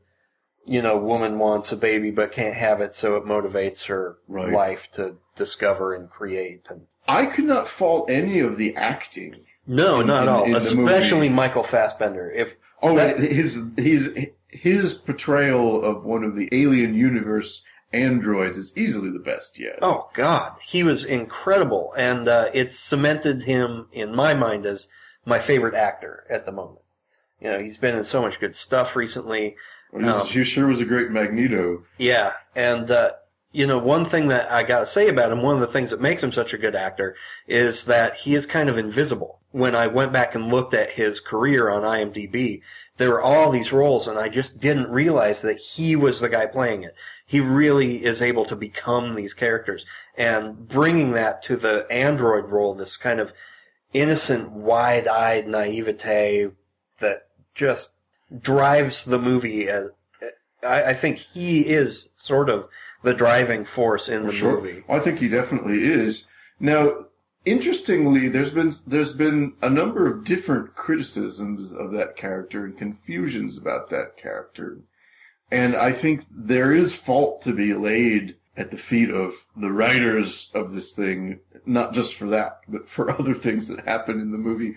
[0.65, 4.51] you know, woman wants a baby but can't have it so it motivates her Right.
[4.51, 9.45] life to discover and create and I could not fault any of the acting.
[9.65, 10.43] No, in- not in- all.
[10.43, 10.55] in.
[10.55, 12.31] Especially Michael Fassbender.
[12.31, 14.09] If Oh, that- his his
[14.49, 19.79] his portrayal of one of the alien universe androids is easily the best yet.
[19.81, 24.87] Oh God, he was incredible, and uh, it cemented him in my mind as
[25.25, 26.81] my favorite actor at the moment.
[27.41, 29.55] You know, he's been in so much good stuff recently.
[29.95, 31.83] He, um, he sure was a great Magneto.
[31.97, 33.11] Yeah, and uh,
[33.51, 35.89] you know, one thing that I got to say about him, one of the things
[35.91, 37.15] that makes him such a good actor,
[37.47, 39.39] is that he is kind of invisible.
[39.51, 42.61] When I went back and looked at his career on IMDb,
[42.97, 46.45] there were all these roles, and I just didn't realize that he was the guy
[46.45, 46.95] playing it.
[47.25, 49.85] He really is able to become these characters,
[50.17, 53.33] and bringing that to the android role, this kind of
[53.93, 56.51] innocent, wide-eyed naivete
[56.99, 57.91] that just
[58.41, 59.89] drives the movie as
[60.63, 62.67] I, I think he is sort of
[63.03, 64.59] the driving force in the Sure.
[64.59, 64.83] movie.
[64.89, 66.25] I think he definitely is.
[66.59, 67.05] Now,
[67.47, 73.57] interestingly, there's been there's been a number of different criticisms of that character and confusions
[73.57, 74.79] about that character,
[75.51, 80.51] and I think there is fault to be laid at the feet of the writers
[80.53, 84.37] of this thing, not just for that, but for other things that happen in the
[84.37, 84.75] movie.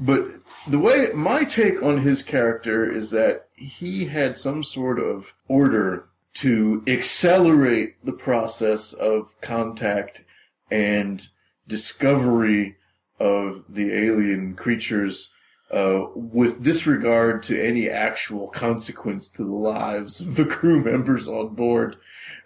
[0.00, 0.26] But
[0.66, 6.08] the way my take on his character is that he had some sort of order
[6.34, 10.24] to accelerate the process of contact
[10.70, 11.28] and
[11.68, 12.76] discovery
[13.18, 15.30] of the alien creatures
[15.72, 21.54] uh, with disregard to any actual consequence to the lives of the crew members on
[21.54, 21.96] board.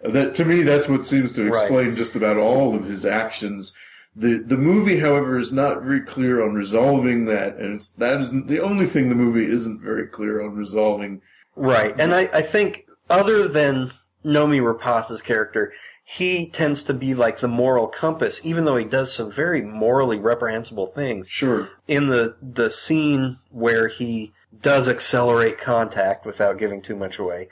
[0.03, 1.63] That to me, that's what seems to Right.
[1.63, 3.73] explain just about all of his actions.
[4.15, 8.31] The the movie, however, is not very clear on resolving that, and it's that is
[8.31, 11.21] the only thing the movie isn't very clear on resolving.
[11.55, 11.93] Right.
[11.99, 13.91] And I, I think other than
[14.23, 19.13] Noomi Rapace's character, he tends to be like the moral compass, even though he does
[19.13, 21.29] some very morally reprehensible things.
[21.29, 27.47] Sure, In the, the scene where he does accelerate contact without giving too much away,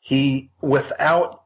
[0.00, 1.42] he, without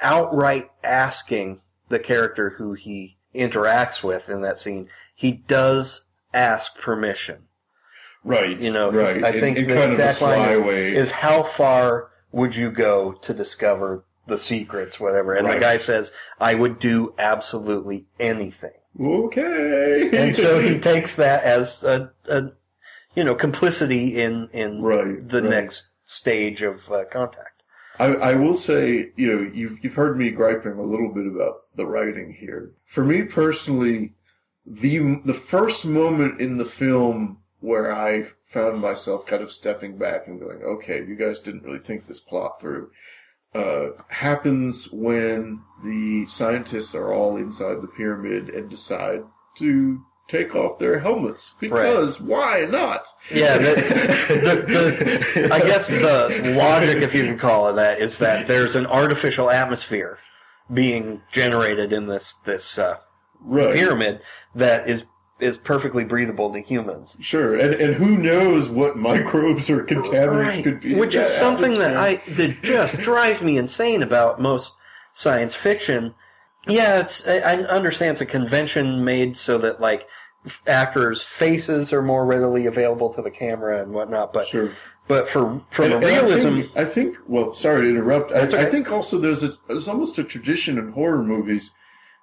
[0.00, 6.02] outright asking the character who he interacts with in that scene, he does
[6.32, 7.38] ask permission.
[8.24, 9.22] right, You know, right.
[9.24, 12.54] I in, think in the kind of a exact line is, is how far would
[12.54, 15.34] you go to discover the secrets, whatever?
[15.34, 15.54] And Right.
[15.54, 18.70] the guy says, I would do absolutely anything.
[19.00, 22.50] okay, And so he takes that as a, a
[23.14, 25.50] you know, complicity in, in Right, the right.
[25.50, 27.62] next stage of uh, contact.
[27.98, 31.62] I, I will say, you know, you've you've heard me griping a little bit about
[31.74, 32.70] the writing here.
[32.86, 34.14] For me personally,
[34.64, 40.28] the the first moment in the film where I found myself kind of stepping back
[40.28, 42.90] and going, okay, you guys didn't really think this plot through,
[43.54, 49.22] uh, happens when the scientists are all inside the pyramid and decide
[49.56, 53.06] to take off their helmets because why not?
[53.30, 53.74] Yeah, the,
[54.28, 58.74] the, the, I guess the logic, if you can call it that, is that there's
[58.74, 60.18] an artificial atmosphere
[60.72, 62.98] being generated in this this uh,
[63.40, 63.74] right.
[63.74, 64.20] pyramid
[64.54, 65.04] that is
[65.40, 67.16] is perfectly breathable to humans.
[67.20, 70.64] Sure, and and who knows what microbes or contaminants Right.
[70.64, 71.96] could be, in Which is that something that.
[71.96, 74.72] I that just drives me insane about most
[75.14, 76.14] science fiction.
[76.66, 80.06] Yeah, it's I, I understand it's a convention made so that like
[80.66, 84.72] actors' faces are more readily available to the camera and whatnot, but Sure.
[85.06, 87.16] but for from And- a and I realism, think, I think.
[87.26, 88.32] Well, sorry to interrupt.
[88.32, 88.58] I, okay.
[88.58, 91.70] I think also there's a there's almost a tradition in horror movies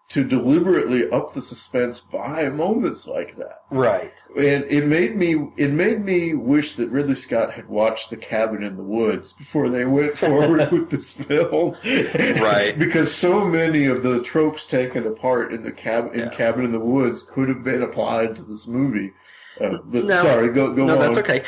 [0.08, 3.62] to deliberately up the suspense by moments like that.
[3.72, 4.14] right?
[4.38, 8.62] And it made me it made me wish that Ridley Scott had watched The Cabin
[8.62, 11.76] in the Woods before they went forward with this film.
[11.84, 12.76] Right.
[12.78, 16.36] because so many of the tropes taken apart in the cab in Yeah.
[16.36, 19.12] Cabin in the Woods could have been applied to this movie.
[19.60, 20.22] Uh, but No.
[20.22, 21.00] sorry, go go no, on.
[21.00, 21.44] that's okay.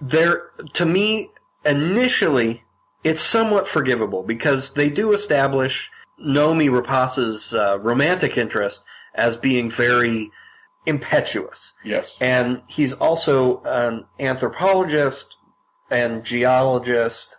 [0.00, 1.30] There, to me,
[1.64, 2.62] initially,
[3.04, 5.88] it's somewhat forgivable because they do establish
[6.24, 8.82] Noomi Rapace's uh, romantic interest
[9.14, 10.30] as being very
[10.86, 12.16] impetuous, Yes.
[12.20, 15.36] and he's also an anthropologist
[15.90, 17.36] and geologist.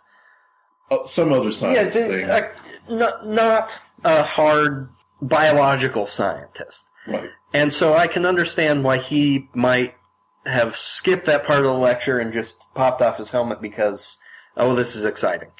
[0.90, 2.30] Uh, some other science th- thing.
[2.30, 2.48] uh,
[2.88, 4.88] not not a hard
[5.20, 6.84] biological scientist.
[7.06, 7.30] right.
[7.54, 9.94] And so I can understand why he might
[10.46, 14.16] have skipped that part of the lecture and just popped off his helmet because,
[14.56, 15.50] oh, this is exciting.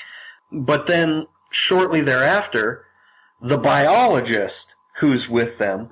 [0.51, 2.87] but then shortly thereafter,
[3.43, 5.91] the biologist who's with them,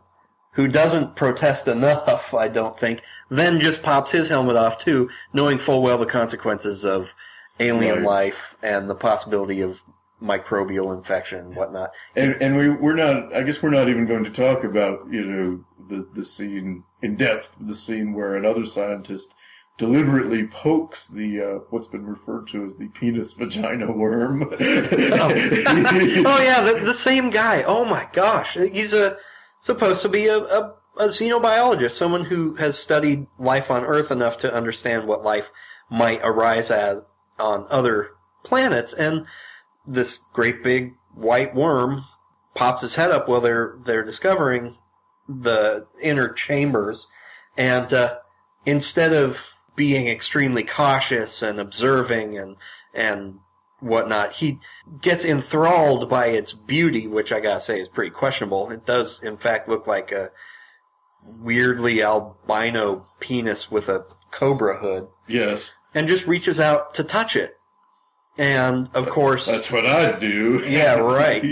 [0.53, 5.59] who doesn't protest enough, I don't think, then just pops his helmet off too, knowing
[5.59, 7.15] full well the consequences of
[7.59, 8.05] alien Right.
[8.05, 9.83] life and the possibility of
[10.23, 11.93] microbial infection and whatnot.
[12.17, 13.35] And and we we're not.
[13.35, 17.17] I guess we're not even going to talk about you know the the scene in
[17.17, 17.51] depth.
[17.61, 19.35] The scene where another scientist
[19.81, 24.43] deliberately pokes the uh, what's been referred to as the penis vagina worm.
[24.61, 25.31] oh
[26.39, 27.63] yeah, the, the same guy.
[27.63, 29.17] Oh my gosh, he's a
[29.63, 34.37] supposed to be a, a, a xenobiologist, someone who has studied life on Earth enough
[34.41, 35.47] to understand what life
[35.91, 37.01] might arise as
[37.39, 38.11] on other
[38.45, 39.25] planets, and
[39.87, 42.05] this great big white worm
[42.55, 44.77] pops its head up while they're they're discovering
[45.27, 47.07] the inner chambers,
[47.57, 48.19] and uh,
[48.67, 49.39] instead of
[49.77, 52.57] being extremely cautious and observing and
[52.93, 53.39] and
[53.81, 54.59] whatnot, he
[55.01, 58.71] gets enthralled by its beauty, which I gotta say is pretty questionable.
[58.71, 60.31] It does, in fact, look like a
[61.23, 67.57] weirdly albino penis with a cobra hood, yes, and just reaches out to touch it.
[68.39, 70.65] And of course, that's what I'd do.
[70.67, 71.45] Yeah, right.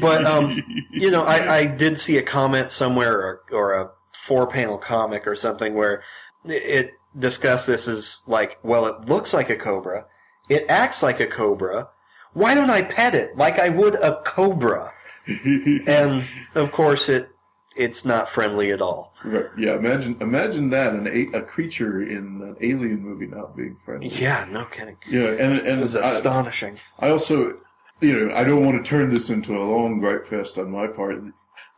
[0.00, 4.46] But um, you know, I, I did see a comment somewhere or, or a four
[4.46, 6.02] panel comic or something where
[6.44, 10.06] it discussed this as like, well, it looks like a cobra,
[10.48, 11.88] it acts like a cobra.
[12.32, 14.92] Why don't I pet it like I would a cobra?
[15.86, 17.30] And of course, it
[17.76, 19.14] it's not friendly at all.
[19.24, 23.76] Right, yeah, imagine imagine that an a, a creature in an alien movie not being
[23.84, 24.08] friendly.
[24.08, 24.96] Yeah, no kidding.
[25.08, 26.78] Yeah, and and It was astonishing.
[26.98, 27.58] I also,
[28.00, 30.86] you know, I don't want to turn this into a long gripe fest on my
[30.86, 31.16] part.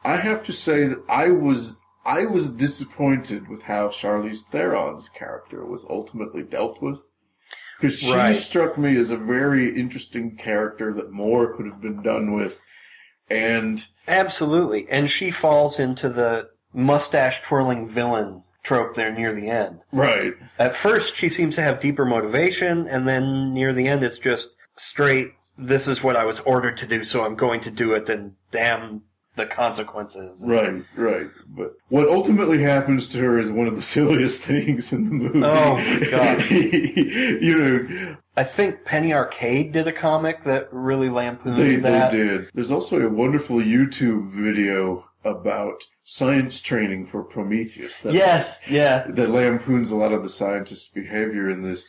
[0.04, 5.64] I have to say that I was I was disappointed with how Charlize Theron's character
[5.64, 6.98] was ultimately dealt with.
[7.80, 8.36] Because she Right.
[8.36, 12.60] struck me as a very interesting character that more could have been done with.
[13.30, 14.88] And Absolutely.
[14.88, 19.80] And she falls into the mustache twirling villain trope there near the end.
[19.92, 24.18] right, At first, she seems to have deeper motivation, and then near the end, it's
[24.18, 27.92] just straight, this is what I was ordered to do, so I'm going to do
[27.94, 29.02] it, and damn
[29.36, 30.42] the consequences.
[30.44, 31.26] right, right.
[31.48, 35.42] But what ultimately happens to her is one of the silliest things in the movie.
[35.44, 36.50] Oh, my God.
[36.50, 42.50] you know, I think Penny Arcade did a comic that really lampooned They, they did.
[42.54, 49.06] There's also a wonderful YouTube video about science training for Prometheus that, Yes, yeah.
[49.08, 51.84] that lampoons a lot of the scientists' behavior in this.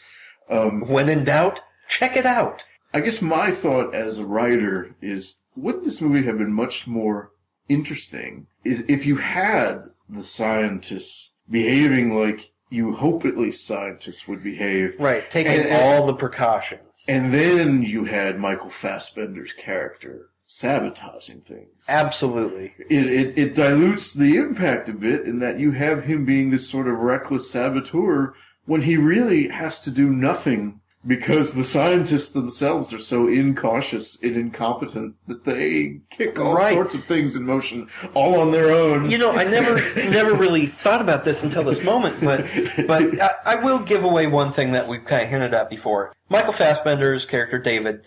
[0.49, 2.61] Um, When in doubt, check it out.
[2.93, 7.31] I guess my thought as a writer is, wouldn't this movie have been much more
[7.69, 14.43] interesting is if you had the scientists behaving like you hope at least scientists would
[14.43, 14.95] behave.
[14.99, 16.81] Right, taking And- and- all the precautions.
[17.07, 21.83] And then you had Michael Fassbender's character sabotaging things.
[21.89, 22.73] Absolutely.
[22.89, 26.69] it, it, it dilutes the impact a bit in that you have him being this
[26.69, 28.33] sort of reckless saboteur
[28.65, 34.35] when he really has to do nothing because the scientists themselves are so incautious and
[34.37, 36.73] incompetent that they kick all Right.
[36.73, 39.09] sorts of things in motion all on their own.
[39.09, 39.75] You know, I never
[40.09, 42.45] never really thought about this until this moment, but
[42.87, 46.13] but I, I will give away one thing that we've kind of hinted at before.
[46.29, 48.01] Michael Fassbender's character David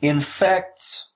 [0.00, 1.06] infects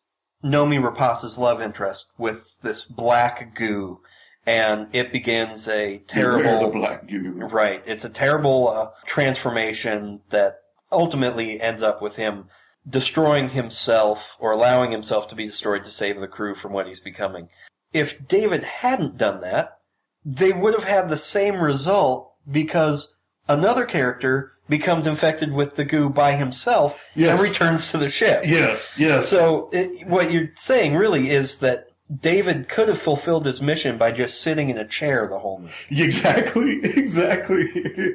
[0.45, 4.01] Noomi Rapace's love interest with this black goo,
[4.47, 7.33] and it begins a terrible the black goo.
[7.53, 7.83] Right.
[7.87, 10.60] It's a terrible uh, transformation that
[10.93, 12.47] ultimately ends up with him
[12.89, 17.01] destroying himself or allowing himself to be destroyed to save the crew from what he's
[17.01, 17.49] becoming.
[17.93, 19.79] If David hadn't done that,
[20.25, 23.13] they would have had the same result because
[23.49, 27.33] another character becomes infected with the goo by himself Yes.
[27.33, 28.45] and returns to the ship.
[28.47, 29.29] Yes, yes.
[29.29, 31.89] So it, what you're saying really is that
[32.23, 36.03] David could have fulfilled his mission by just sitting in a chair the whole movie.
[36.03, 37.69] Exactly, exactly.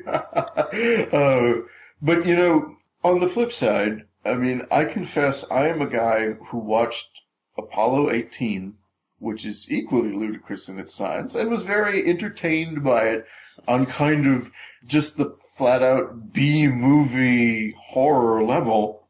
[0.07, 1.53] uh,
[2.01, 6.33] but you know, on the flip side, I mean, I confess I am a guy
[6.47, 7.07] who watched
[7.57, 8.73] Apollo 18,
[9.19, 13.25] which is equally ludicrous in its science, and was very entertained by it
[13.67, 14.51] on kind of
[14.85, 19.01] just the flat out B movie horror level.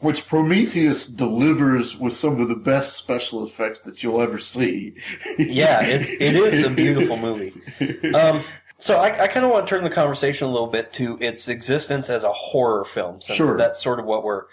[0.00, 4.94] Which Prometheus delivers with some of the best special effects that you'll ever see.
[5.36, 7.52] Yeah, it, it is a beautiful movie.
[8.14, 8.44] Um,
[8.78, 11.48] so I, I kind of want to turn the conversation a little bit to its
[11.48, 13.56] existence as a horror film, since Sure.
[13.56, 14.44] that's sort of what we're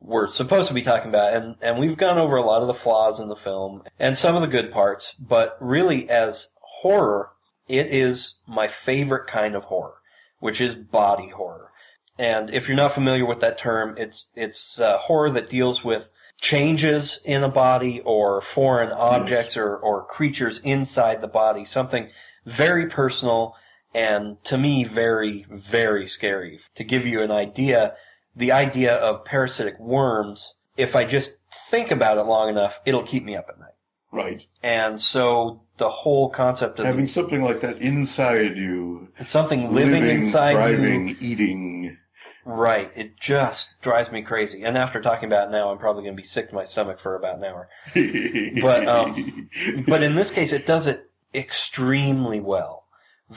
[0.00, 2.74] we're supposed to be talking about, and and we've gone over a lot of the
[2.74, 7.30] flaws in the film and some of the good parts, but really as horror,
[7.68, 9.94] it is my favorite kind of horror,
[10.40, 11.70] which is body horror.
[12.18, 16.10] And if you're not familiar with that term, it's it's uh, horror that deals with
[16.40, 21.64] changes in a body or foreign objects or, or creatures inside the body.
[21.64, 22.10] Something
[22.44, 23.54] very personal
[23.94, 26.60] and to me very, very scary.
[26.76, 27.94] To give you an idea,
[28.34, 31.36] the idea of parasitic worms, if I just
[31.70, 33.68] think about it long enough, it'll keep me up at night.
[34.10, 34.46] Right.
[34.62, 40.52] And so the whole concept of Having something like that inside you, something living, inside
[40.52, 41.96] thriving, you, eating.
[42.44, 42.90] right?
[42.94, 44.64] It just drives me crazy.
[44.64, 47.00] And after talking about it now, I'm probably going to be sick to my stomach
[47.02, 47.68] for about an hour.
[48.60, 49.48] But, um,
[49.86, 52.81] But in this case, it does it extremely well.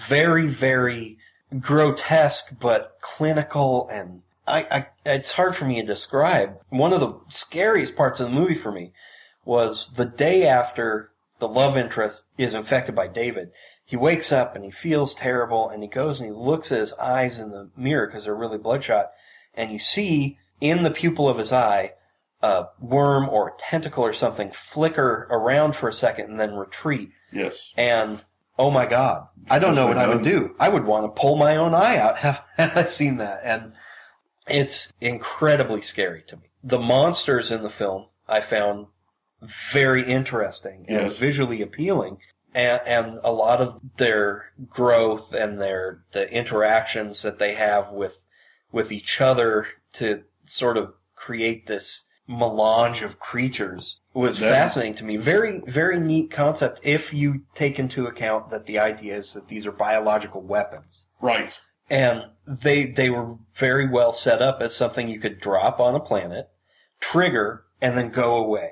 [0.07, 1.17] Very, very
[1.59, 6.59] grotesque, but clinical, and I, I, it's hard for me to describe.
[6.69, 8.91] One of the scariest parts of the movie for me
[9.43, 13.51] was the day after the love interest is infected by David.
[13.85, 16.93] He wakes up and he feels terrible, and he goes and he looks at his
[16.93, 19.11] eyes in the mirror because they're really bloodshot,
[19.53, 21.91] and you see in the pupil of his eye
[22.41, 27.09] a worm or a tentacle or something flicker around for a second and then retreat.
[27.31, 27.73] yes.
[27.77, 28.21] And
[28.57, 30.55] oh my god, I don't know what I would do.
[30.59, 33.41] I would want to pull my own eye out had I seen that.
[33.43, 33.73] And
[34.47, 36.43] it's incredibly scary to me.
[36.63, 38.87] The monsters in the film I found
[39.71, 41.17] very interesting and Yes.
[41.17, 42.17] visually appealing.
[42.53, 48.17] And, and a lot of their growth and their the interactions that they have with
[48.71, 55.17] with each other to sort of create this melange of creatures was fascinating to me.
[55.17, 59.65] Very, very neat concept if you take into account that the idea is that these
[59.65, 61.05] are biological weapons.
[61.21, 61.59] Right.
[61.89, 65.99] And they, they were very well set up as something you could drop on a
[65.99, 66.49] planet,
[66.99, 68.71] trigger, and then go away.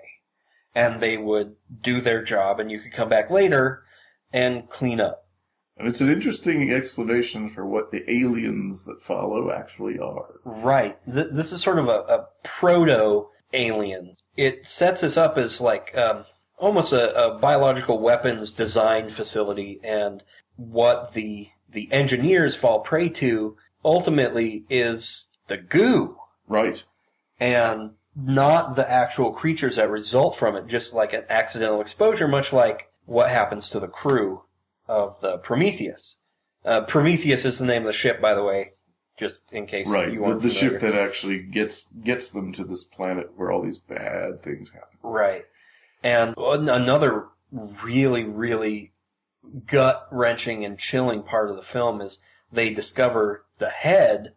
[0.74, 3.84] And they would do their job and you could come back later
[4.32, 5.28] and clean up.
[5.78, 10.40] And it's an interesting explanation for what the aliens that follow actually are.
[10.44, 10.98] Right.
[11.12, 14.18] Th- this is sort of a, a proto alien.
[14.36, 16.26] It sets us up as like um,
[16.58, 20.24] almost a, a biological weapons design facility, and
[20.56, 26.84] what the the engineers fall prey to ultimately is the goo Right.
[27.40, 32.54] and not the actual creatures that result from it, just like an accidental exposure, much
[32.54, 34.44] like what happens to the crew
[34.88, 36.16] of the Prometheus.
[36.64, 38.73] Uh, Prometheus is the name of the ship, by the way,
[39.20, 40.10] just in case Right.
[40.12, 40.80] you The, weren't the familiar.
[40.80, 44.98] ship that actually gets gets them to this planet where all these bad things happen.
[45.04, 45.46] Right.
[46.04, 48.92] And another really, really
[49.68, 52.20] gut wrenching and chilling part of the film is
[52.52, 54.34] they discover the head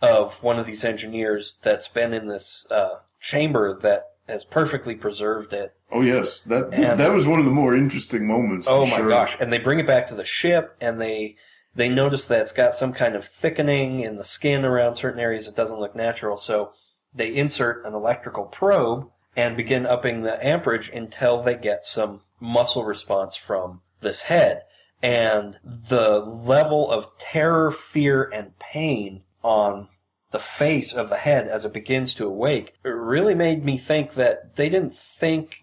[0.00, 5.52] of one of these engineers that's been in this uh, chamber that has perfectly preserved
[5.52, 5.74] it.
[5.92, 8.66] Oh yes, that And- that was one of the more interesting moments.
[8.68, 9.08] Oh my sure.
[9.08, 9.36] gosh!
[9.38, 11.36] And they bring it back to the ship, and they
[11.74, 15.48] they notice that it's got some kind of thickening in the skin around certain areas.
[15.48, 16.72] It doesn't look natural, so
[17.14, 22.84] they insert an electrical probe and begin upping the amperage until they get some muscle
[22.84, 24.62] response from this head.
[25.02, 29.88] And the level of terror, fear, and pain on
[30.34, 34.14] the face of the head as it begins to awake it really made me think
[34.14, 35.58] that they didn't think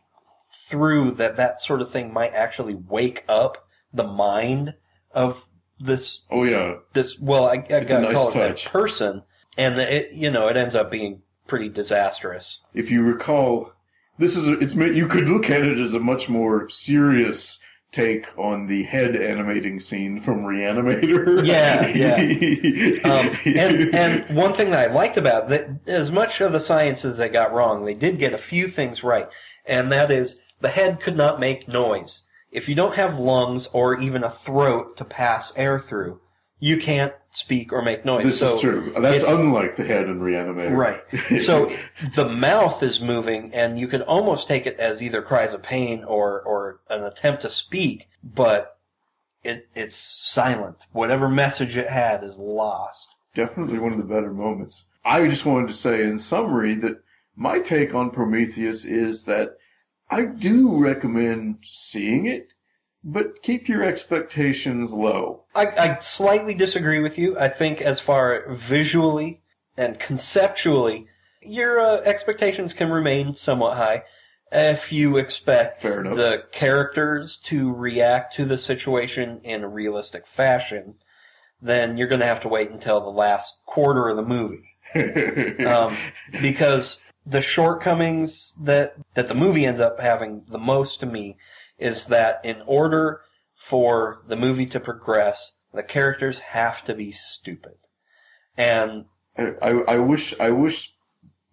[0.69, 4.73] through that that sort of thing might actually wake up the mind
[5.13, 5.45] of
[5.83, 9.23] this Oh yeah, this well I, I It's gotta nice call it that person
[9.57, 13.73] and it you know it ends up being pretty disastrous if you recall,
[14.17, 17.59] this is a, it's you could look at it as a much more serious
[17.91, 21.45] take on the head animating scene from Reanimator.
[21.45, 22.15] Yeah, yeah.
[23.03, 27.03] um, and and one thing that I liked about that as much of the science
[27.03, 29.27] as they got wrong they did get a few things right
[29.65, 32.21] and that is the head could not make noise
[32.51, 36.19] if you don't have lungs or even a throat to pass air through
[36.61, 38.93] you can't speak or make noise this so is true.
[38.97, 40.77] That's unlike the head in Reanimator.
[40.77, 41.01] Right.
[41.43, 41.75] So
[42.15, 46.03] the mouth is moving, and you could almost take it as either cries of pain
[46.03, 48.77] or, or an attempt to speak, but
[49.43, 50.77] it, it's silent.
[50.91, 53.07] Whatever message it had is lost.
[53.33, 54.83] definitely one of the better moments.
[55.03, 57.01] I just wanted to say in summary that
[57.35, 59.57] my take on Prometheus is that
[60.11, 62.49] I do recommend seeing it,
[63.01, 65.45] but keep your expectations low.
[65.55, 67.39] I, I slightly disagree with you.
[67.39, 69.41] I think as far visually
[69.77, 71.07] and conceptually,
[71.41, 74.03] your uh, expectations can remain somewhat high.
[74.51, 80.95] If you expect the characters to react to the situation in a realistic fashion,
[81.61, 84.67] then you're going to have to wait until the last quarter of the movie.
[85.65, 85.97] Um,
[86.41, 91.37] because the shortcomings that, that the movie ends up having the most to me
[91.77, 93.21] is that in order
[93.55, 97.75] for the movie to progress, the characters have to be stupid.
[98.57, 99.05] And
[99.37, 100.93] I, I wish I wish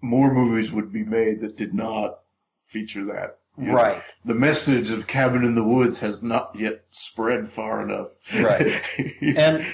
[0.01, 2.21] more movies would be made that did not
[2.67, 3.39] feature that.
[3.57, 4.03] You know, Right.
[4.25, 8.11] the message of Cabin in the Woods has not yet spread far enough.
[8.35, 8.83] Right.
[9.21, 9.67] and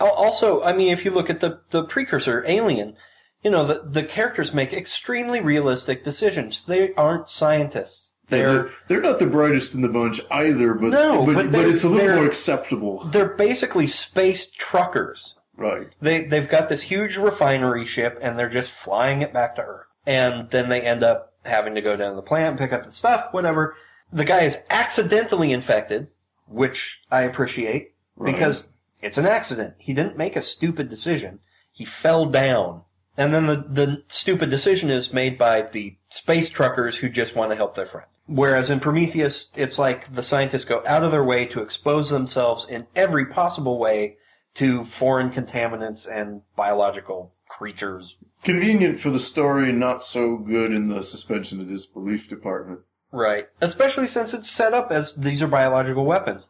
[0.00, 2.96] also, I mean, if you look at the, the precursor, Alien,
[3.44, 6.62] you know, the, the characters make extremely realistic decisions.
[6.66, 8.12] They aren't scientists.
[8.28, 11.68] they're They're, they're not the brightest in the bunch either, but No, but, but but,
[11.68, 15.34] it's a little more acceptable, they're basically space truckers.
[15.56, 15.88] right?
[16.00, 19.86] They, they've got this huge refinery ship and they're just flying it back to Earth.
[20.06, 22.86] And then they end up having to go down to the plant and pick up
[22.86, 23.76] the stuff, whatever.
[24.12, 26.08] The guy is accidentally infected,
[26.48, 26.78] which
[27.10, 28.32] I appreciate Right.
[28.32, 28.64] because
[29.02, 29.74] it's an accident.
[29.78, 31.40] He didn't make a stupid decision.
[31.72, 32.82] He fell down.
[33.16, 37.50] And then the, the stupid decision is made by the space truckers who just want
[37.50, 38.08] to help their friend.
[38.26, 42.66] Whereas in Prometheus, it's like the scientists go out of their way to expose themselves
[42.68, 44.16] in every possible way
[44.54, 48.16] to foreign contaminants and biological creatures.
[48.42, 52.80] Convenient for the story, not so good in the suspension of disbelief department.
[53.12, 53.48] Right.
[53.60, 56.48] Especially since it's set up as these are biological weapons.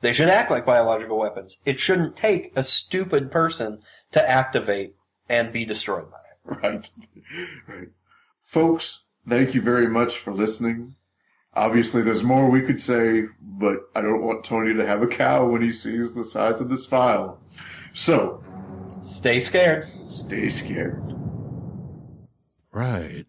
[0.00, 1.58] They should act like biological weapons.
[1.64, 3.82] It shouldn't take a stupid person
[4.12, 4.94] to activate
[5.30, 6.22] and be destroyed by it.
[6.62, 6.90] Right.
[7.68, 7.88] right.
[8.42, 10.96] Folks, thank you very much for listening.
[11.54, 15.46] Obviously, there's more we could say, but I don't want Tony to have a cow
[15.46, 17.38] when he sees the size of this file.
[17.94, 18.42] So,
[19.14, 19.86] Stay scared.
[20.08, 21.02] stay scared.
[22.72, 23.26] Right.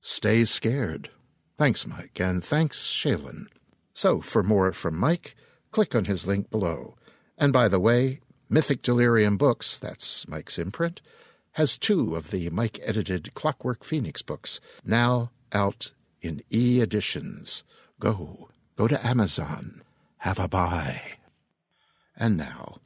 [0.00, 1.10] Stay scared.
[1.56, 3.46] Thanks, Mike, and thanks, Shalon.
[3.92, 5.36] So, for more from Mike,
[5.70, 6.96] click on his link below.
[7.38, 8.20] And by the way,
[8.54, 11.02] Mythic Delirium Books, that's Mike's imprint,
[11.54, 15.92] has two of the Mike edited Clockwork Phoenix books, now out
[16.22, 17.64] in e editions.
[17.98, 19.82] Go, go to Amazon,
[20.18, 21.02] have a buy.
[22.16, 22.76] And now,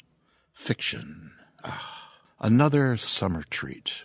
[0.54, 1.32] fiction.
[1.62, 4.04] Ah, another summer treat.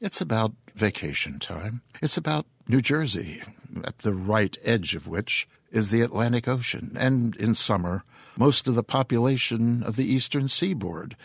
[0.00, 1.82] It's about vacation time.
[2.00, 3.42] It's about New Jersey,
[3.82, 8.04] at the right edge of which is the Atlantic Ocean, and in summer,
[8.36, 11.16] most of the population of the eastern seaboard.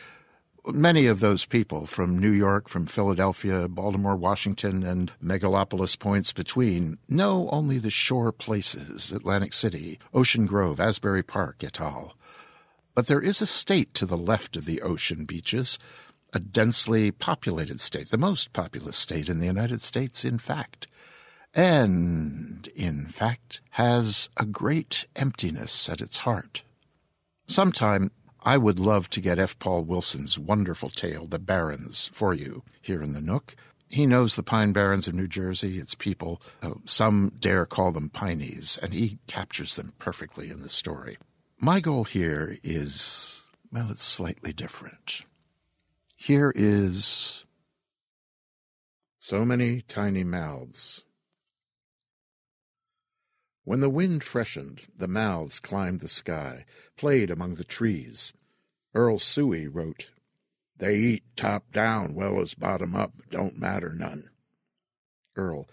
[0.66, 6.98] Many of those people from New York, from Philadelphia, Baltimore, Washington, and megalopolis points between
[7.10, 12.16] know only the shore places Atlantic City, Ocean Grove, Asbury Park, et al.
[12.96, 15.78] But there is a state to the left of the ocean beaches,
[16.32, 20.88] a densely populated state, the most populous state in the United States, in fact,
[21.54, 26.64] and, in fact, has a great emptiness at its heart.
[27.47, 28.12] Sometime
[28.43, 29.58] I would love to get F.
[29.60, 33.56] Paul Wilson's wonderful tale, The Barrens, for you here in the Nook.
[33.88, 36.41] He knows the Pine Barrens of New Jersey, its people.
[36.64, 41.18] Oh, some dare call them Pineys, and he captures them perfectly in the story.
[41.60, 45.22] My goal here is, well, it's slightly different.
[46.18, 47.45] Here is
[49.20, 51.04] so many tiny mouths.
[53.66, 56.66] When the wind freshened, the mouths climbed the sky,
[56.97, 58.34] played among the trees.
[58.93, 60.11] Earl Suey wrote,
[60.78, 64.30] They eat top down well as bottom up, don't matter none.
[65.36, 65.68] Earl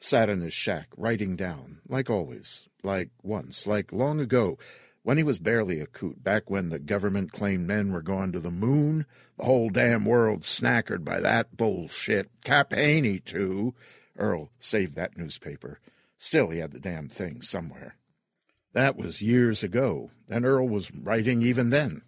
[0.00, 4.58] sat in his shack, writing down, like always, like once, like long ago,
[5.02, 8.40] when he was barely a coot, back when the government claimed men were going to
[8.40, 9.04] the moon,
[9.36, 12.30] the whole damn world snackered by that bullshit.
[12.42, 13.74] Cap Haney, too.
[14.16, 15.78] Earl saved that newspaper.
[16.24, 17.96] Still, he had the damn thing somewhere.
[18.72, 22.00] That was years ago, and Earl was writing even then.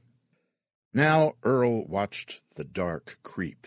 [0.94, 3.66] Now Earl watched the dark creep.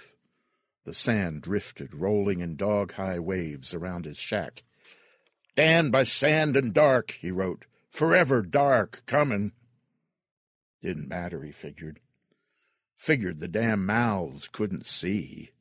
[0.86, 4.64] The sand drifted, rolling in dog high waves around his shack.
[5.56, 7.66] Damned by sand and dark, he wrote.
[7.92, 9.52] Forever dark comin'.
[10.82, 12.00] Didn't matter, he figured.
[12.98, 15.52] Figured the damn mouths couldn't see.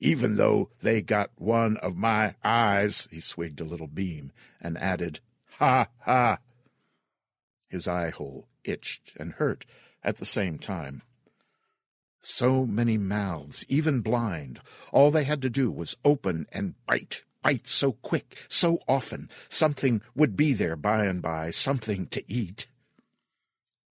[0.00, 5.20] Even though they got one of my eyes, he swigged a little beam and added,
[5.58, 6.38] Ha ha.
[7.68, 9.66] His eye hole itched and hurt
[10.04, 11.02] at the same time.
[12.20, 14.60] So many mouths, even blind.
[14.92, 19.28] All they had to do was open and bite, bite so quick, so often.
[19.48, 22.68] Something would be there by and by, something to eat.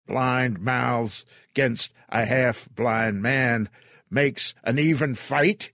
[0.07, 3.69] Blind mouths against a half blind man
[4.09, 5.71] makes an even fight,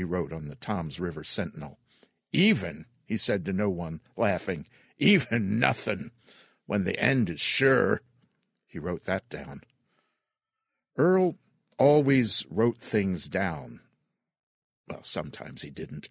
[0.00, 1.78] he wrote on the Tom's River Sentinel.
[2.32, 4.64] Even, he said to no one, laughing.
[4.96, 6.10] Even nothing.
[6.64, 8.00] When the end is sure.
[8.66, 9.60] He wrote that down.
[10.96, 11.34] Earl
[11.76, 13.80] always wrote things down.
[14.88, 16.08] Well, sometimes he didn't.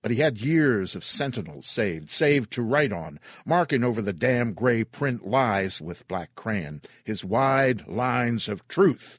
[0.00, 4.54] But he had years of sentinels saved, saved to write on, marking over the damn
[4.54, 9.18] gray print lies with black crayon, his wide lines of truth.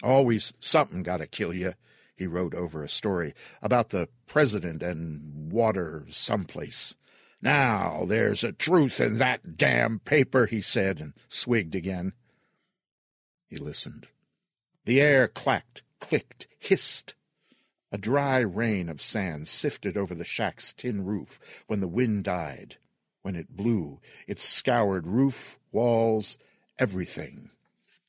[0.00, 1.74] Always something got to kill you,
[2.16, 6.94] He wrote over a story about the president and water someplace.
[7.42, 12.14] Now there's a truth in that damn paper, he said, and swigged again.
[13.48, 14.08] He listened.
[14.86, 17.14] The air clacked, clicked, hissed.
[17.92, 22.78] A dry rain of sand sifted over the shack's tin roof when the wind died.
[23.22, 26.38] When it blew, it scoured roof, walls,
[26.78, 27.50] everything.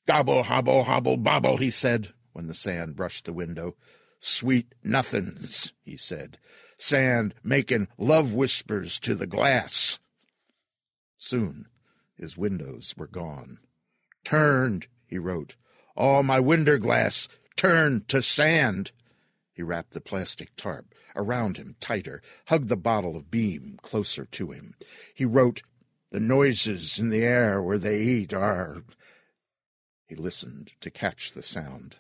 [0.06, 3.76] Gobble, hobble, hobble, bobble, he said, when the sand brushed the window.
[4.20, 6.38] Sweet nothings, he said.
[6.78, 10.00] Sand making love whispers to the glass.
[11.18, 11.68] Soon
[12.16, 13.60] his windows were gone.
[14.24, 15.56] Turned, he wrote.
[15.96, 18.92] All my window glass turned to sand.
[19.54, 24.52] He wrapped the plastic tarp around him tighter, hugged the bottle of beam closer to
[24.52, 24.76] him.
[25.14, 25.64] He wrote,
[26.12, 28.84] The noises in the air where they eat are.
[30.06, 31.98] He listened to catch the sound,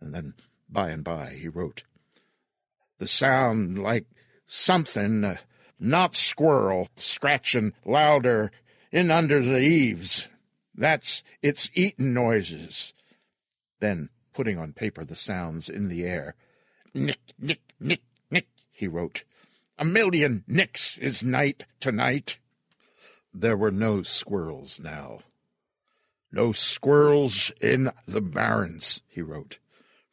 [0.00, 0.34] and then
[0.68, 1.84] by and by he wrote,
[2.98, 4.06] The sound like
[4.46, 5.36] something, uh,
[5.78, 8.50] not squirrel, scratching louder
[8.90, 10.28] in under the eaves.
[10.74, 12.92] That's its eatin' noises.
[13.80, 16.34] Then, putting on paper the sounds in the air,
[16.94, 18.00] Nick, nick, nick,
[18.30, 19.24] nick, he wrote.
[19.78, 22.38] A million nicks is night tonight.
[23.34, 25.18] There were no squirrels now.
[26.32, 29.58] No squirrels in the barrens, he wrote.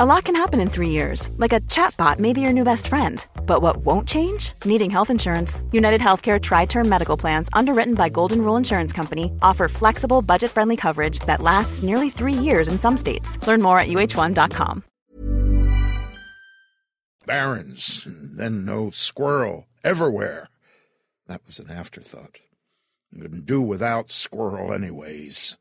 [0.00, 2.88] A lot can happen in three years, like a chatbot may be your new best
[2.88, 3.24] friend.
[3.46, 4.54] But what won't change?
[4.64, 5.62] Needing health insurance.
[5.70, 10.50] United Healthcare Tri Term Medical Plans, underwritten by Golden Rule Insurance Company, offer flexible, budget
[10.50, 13.38] friendly coverage that lasts nearly three years in some states.
[13.46, 14.82] Learn more at uhone.com.
[17.26, 20.48] Barrens, and then no squirrel everywhere.
[21.26, 22.38] That was an afterthought.
[23.18, 25.56] Couldn't do without squirrel, anyways.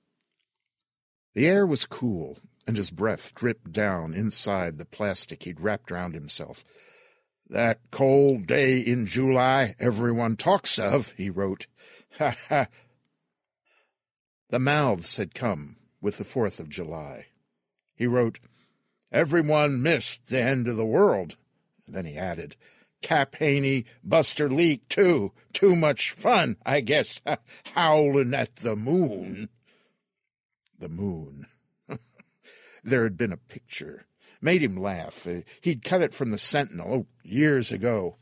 [1.36, 6.14] The air was cool, and his breath dripped down inside the plastic he'd wrapped round
[6.14, 6.64] himself.
[7.50, 11.68] That cold day in July everyone talks of, he wrote.
[12.20, 12.68] Ha ha.
[14.50, 17.26] The mouths had come with the Fourth of July.
[17.96, 18.40] He wrote,
[19.12, 21.38] Everyone missed the end of the world.
[21.88, 22.56] Then he added,
[23.02, 25.32] Cap Haney, Buster Leak, too.
[25.54, 27.20] Too much fun, I guess,
[27.74, 29.50] howling at the moon.
[30.80, 31.48] The moon.
[32.84, 34.06] There had been a picture.
[34.42, 35.26] Made him laugh.
[35.26, 38.18] Uh, he'd cut it from the Sentinel oh, years ago.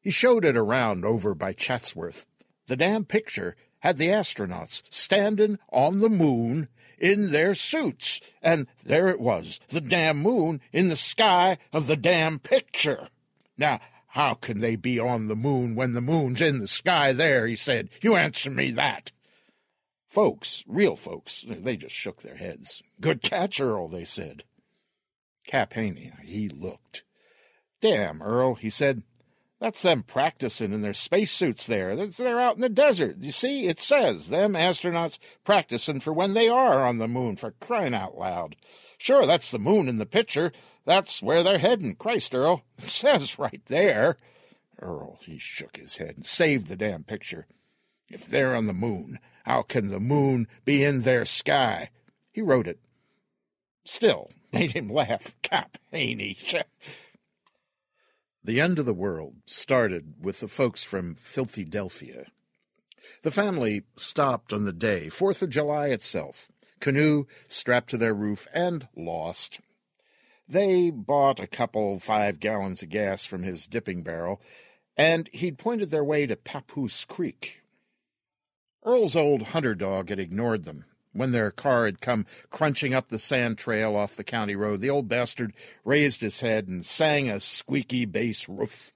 [0.00, 2.24] He showed it around over by Chatsworth.
[2.66, 9.08] The damn picture had the astronauts standing on the moon in their suits, and there
[9.08, 13.08] it was, the damn moon in the sky of the damn picture.
[13.56, 17.46] Now, how can they be on the moon when the moon's in the sky there?
[17.46, 17.90] He said.
[18.00, 19.12] You answer me that.
[20.08, 22.82] Folks, real folks, they just shook their heads.
[23.00, 24.44] Good catch, Earl, they said.
[25.46, 27.04] Cap Haney, he looked.
[27.80, 29.02] Damn, Earl, he said.
[29.60, 31.96] That's them practicing in their spacesuits there.
[31.96, 33.16] They're out in the desert.
[33.18, 37.50] You see, it says them astronauts practicing for when they are on the moon, for
[37.60, 38.54] crying out loud.
[38.98, 40.52] Sure, that's the moon in the picture.
[40.84, 41.96] That's where they're heading.
[41.96, 42.62] Christ, Earl.
[42.78, 44.16] It says right there.
[44.80, 47.46] Earl, he shook his head and saved the damn picture.
[48.08, 51.88] If they're on the moon, how can the moon be in their sky?
[52.30, 52.80] He wrote it.
[53.82, 55.34] Still, made him laugh.
[55.40, 56.36] Cap Haney.
[58.44, 62.26] The end of the world started with the folks from Filthy Delphia.
[63.22, 68.46] The family stopped on the day, Fourth of July itself, canoe strapped to their roof,
[68.52, 69.60] and lost.
[70.46, 74.42] They bought a couple five gallons of gas from his dipping barrel,
[74.94, 77.62] and he'd pointed their way to Papoose Creek.
[78.84, 83.18] Earl's old hunter dog had ignored them, When their car had come crunching up the
[83.18, 85.52] sand trail off the county road, the old bastard
[85.84, 88.92] raised his head and sang a squeaky bass roof.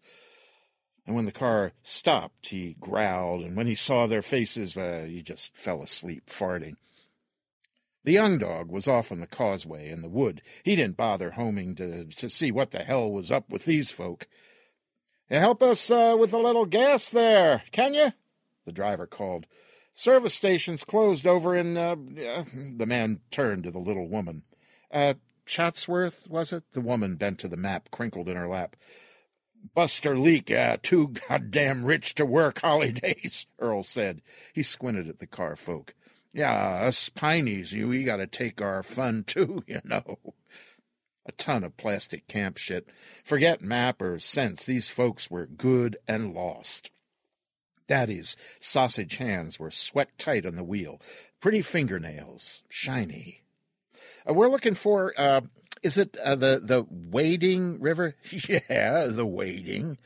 [1.07, 5.21] And when the car stopped, he growled, and when he saw their faces, uh, he
[5.21, 6.77] just fell asleep, farting.
[8.05, 10.43] The young dog was off on the causeway in the wood.
[10.65, 14.27] He didn't bother homing to, to see what the hell was up with these folk.
[15.29, 18.13] Help us uh, with a little gas there, can you?
[18.65, 19.47] The driver called.
[19.95, 21.77] Service station's closed over in.
[21.77, 21.97] Uh,
[22.77, 24.43] the man turned to the little woman.
[24.91, 25.15] Uh,
[25.45, 26.65] Chatsworth, was it?
[26.73, 28.77] The woman bent to the map, crinkled in her lap.
[29.75, 34.23] Buster Leak, uh, too goddamn rich to work holidays, Earl said.
[34.53, 35.95] He squinted at the car folk.
[36.33, 40.19] Yeah, us Pineys, you, we gotta take our fun too, you know.
[41.27, 42.89] A ton of plastic camp shit.
[43.23, 46.91] Forget map or sense, these folks were good and lost.
[47.93, 50.99] Daddy's sausage hands were sweat tight on the wheel.
[51.43, 53.43] Pretty fingernails, shiny.
[54.27, 55.43] Uh, we're looking for, uh,
[55.83, 58.17] is it uh, the, the Wading River?
[58.49, 59.99] yeah, the Wading.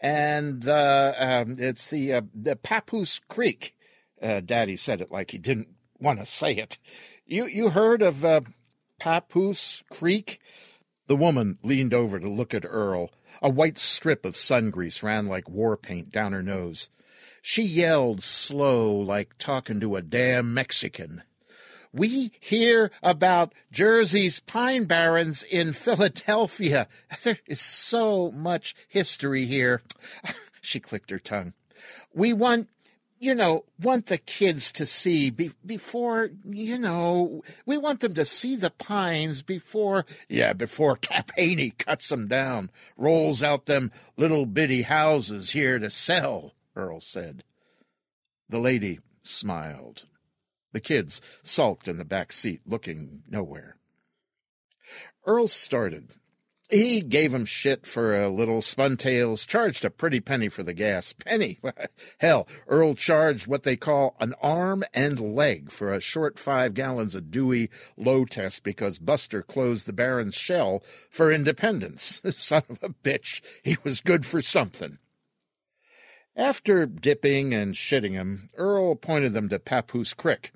[0.00, 3.74] And uh, um, it's the, uh, the Papoose Creek.
[4.20, 5.68] Uh, Daddy said it like he didn't
[5.98, 6.76] want to say it.
[7.24, 8.44] You, you heard of
[8.98, 10.40] Papoose Creek?
[11.06, 13.08] The woman leaned over to look at Earl.
[13.40, 16.90] A white strip of sun grease ran like war paint down her nose.
[17.42, 21.22] She yelled slow, like talking to a damn Mexican.
[21.92, 26.86] We hear about Jersey's pine barrens in Philadelphia.
[27.22, 29.82] There is so much history here.
[30.62, 31.54] She clicked her tongue.
[32.12, 32.68] We want,
[33.18, 38.26] you know, want the kids to see be- before, you know, we want them to
[38.26, 44.44] see the pines before, yeah, before Cap Haney cuts them down, rolls out them little
[44.44, 46.52] bitty houses here to sell.
[46.80, 47.44] Earl said.
[48.48, 50.06] The lady smiled.
[50.72, 53.76] The kids sulked in the back seat, looking nowhere.
[55.26, 56.14] Earl started.
[56.70, 61.12] He gave 'em shit for a little spuntails, charged a pretty penny for the gas.
[61.24, 61.58] Penny?
[62.18, 67.16] Hell, Earl charged what they call an arm and leg for a short five gallons
[67.16, 72.22] of Dewey low test because Buster closed the Baron's shell for independence.
[72.30, 74.98] Son of a bitch, he was good for something.
[76.40, 80.52] After dipping and shitting him, Earl pointed them to Papoose Creek.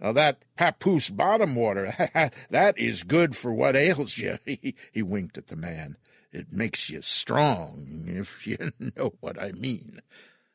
[0.00, 1.94] Now that papoose bottom water,
[2.50, 4.40] that is good for what ails you.
[4.44, 5.96] He, he winked at the man.
[6.32, 10.02] It makes you strong, if you know what I mean.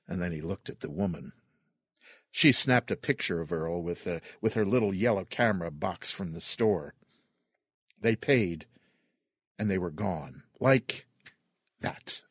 [0.05, 1.31] And then he looked at the woman.
[2.29, 6.33] She snapped a picture of Earl with, uh, with her little yellow camera box from
[6.33, 6.93] the store.
[8.01, 8.65] They paid,
[9.57, 11.05] and they were gone, like
[11.79, 12.23] that.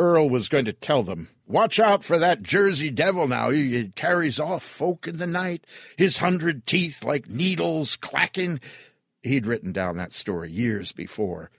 [0.00, 3.50] Earl was going to tell them, Watch out for that Jersey devil now.
[3.50, 8.60] He carries off folk in the night, his hundred teeth like needles clacking.
[9.22, 11.50] He'd written down that story years before.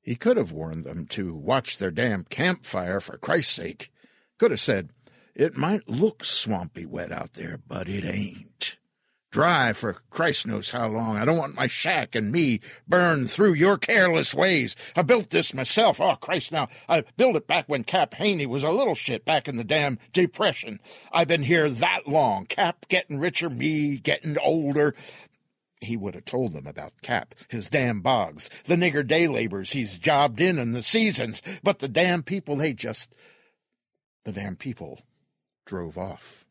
[0.00, 3.92] He could have warned them to watch their damn campfire for Christ's sake.
[4.38, 4.90] Could have said,
[5.34, 8.78] It might look swampy wet out there, but it ain't
[9.34, 11.16] dry for Christ knows how long.
[11.16, 14.76] I don't want my shack and me burned through your careless ways.
[14.94, 16.00] I built this myself.
[16.00, 16.68] Oh, Christ, now.
[16.88, 19.98] I built it back when Cap Haney was a little shit back in the damn
[20.12, 20.78] Depression.
[21.12, 22.46] I've been here that long.
[22.46, 24.94] Cap getting richer, me getting older.
[25.80, 29.98] He would have told them about Cap, his damn bogs, the nigger day laborers he's
[29.98, 31.42] jobbed in and the seasons.
[31.64, 33.12] But the damn people, they just.
[34.24, 35.00] The damn people
[35.66, 36.44] drove off.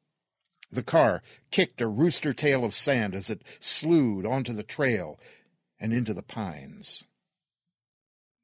[0.74, 1.22] The car
[1.52, 5.20] kicked a rooster tail of sand as it slewed onto the trail
[5.80, 7.04] and into the pines.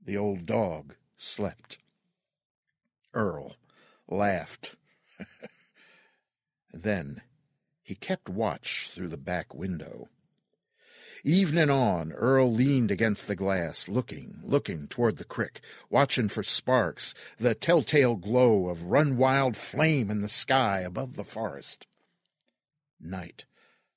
[0.05, 1.79] The old dog slept.
[3.15, 3.55] Earl
[4.07, 4.75] laughed.
[6.71, 7.23] then
[7.81, 10.07] he kept watch through the back window.
[11.23, 17.15] Evening on, Earl leaned against the glass, looking, looking toward the crick, watching for sparks,
[17.39, 21.87] the telltale glow of run wild flame in the sky above the forest.
[22.99, 23.45] Night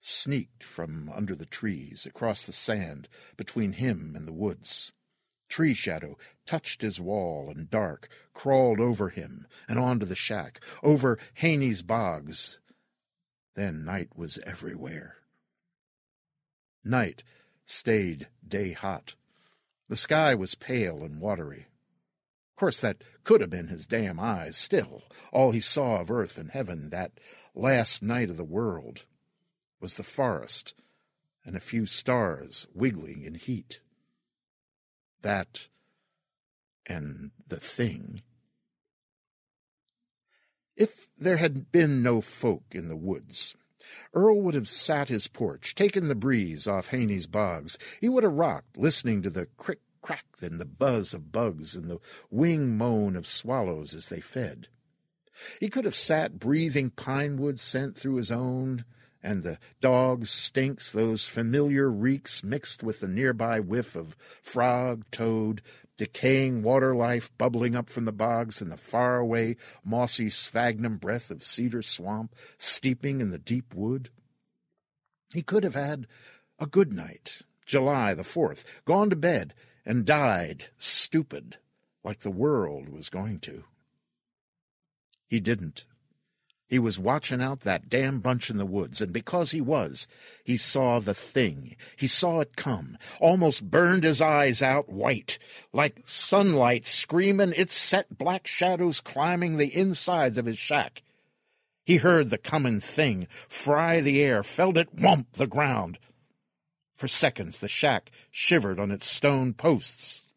[0.01, 4.93] sneaked from under the trees, across the sand, between him and the woods.
[5.49, 11.19] Tree shadow touched his wall, and dark crawled over him and onto the shack, over
[11.35, 12.59] Haney's bogs.
[13.55, 15.19] Then night was everywhere.
[16.85, 17.23] Night
[17.65, 19.15] stayed day hot.
[19.89, 21.67] The sky was pale and watery.
[22.53, 24.57] Of course, that could have been his damn eyes.
[24.57, 27.13] Still, all he saw of earth and heaven that
[27.55, 29.05] last night of the world
[29.81, 30.75] was the forest
[31.45, 33.81] and a few stars wiggling in heat.
[35.23, 35.69] That
[36.87, 38.23] and the thing.
[40.77, 43.57] If there had been no folk in the woods,
[44.15, 47.79] Earl would have sat his porch, taken the breeze off Haney's bogs.
[48.01, 51.89] He would have rocked, listening to the crick crack and the buzz of bugs and
[51.89, 52.01] the
[52.31, 54.69] wing moan of swallows as they fed.
[55.61, 58.85] He could have sat breathing pine wood scent through his own,
[59.23, 65.63] and the dog's stinks, those familiar reeks mixed with the nearby whiff of frog, toad,
[65.97, 71.45] decaying water life bubbling up from the bogs, and the faraway mossy sphagnum breath of
[71.45, 74.11] cedar swamp steeping in the deep wood.
[75.33, 76.07] He could have had
[76.59, 79.55] a good night, July the 4th, gone to bed,
[79.87, 81.59] and died stupid,
[82.05, 83.65] like the world was going to.
[85.33, 85.87] He didn't.
[86.69, 90.07] He was watching out that damn bunch in the woods, and because he was,
[90.45, 91.75] he saw the thing.
[91.97, 95.39] He saw it come, almost burned his eyes out white,
[95.73, 101.03] like sunlight screaming its set black shadows climbing the insides of his shack.
[101.87, 105.99] He heard the coming thing fry the air, felt it whomp the ground.
[106.95, 110.29] For seconds the shack shivered on its stone posts.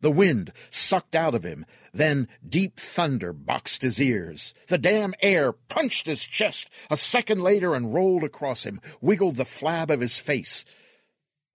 [0.00, 1.66] The wind sucked out of him.
[1.92, 4.54] Then deep thunder boxed his ears.
[4.68, 9.44] The damn air punched his chest a second later and rolled across him, wiggled the
[9.44, 10.64] flab of his face.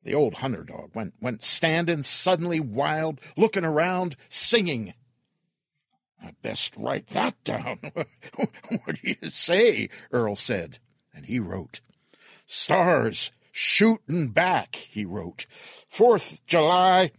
[0.03, 4.93] The old hunter dog went, went standing suddenly wild, looking around, singing.
[6.21, 7.79] I best write that down.
[8.35, 9.89] what do you say?
[10.11, 10.79] Earl said,
[11.13, 11.79] and he wrote.
[12.45, 15.45] Stars shooting back, he wrote.
[15.87, 17.11] Fourth July,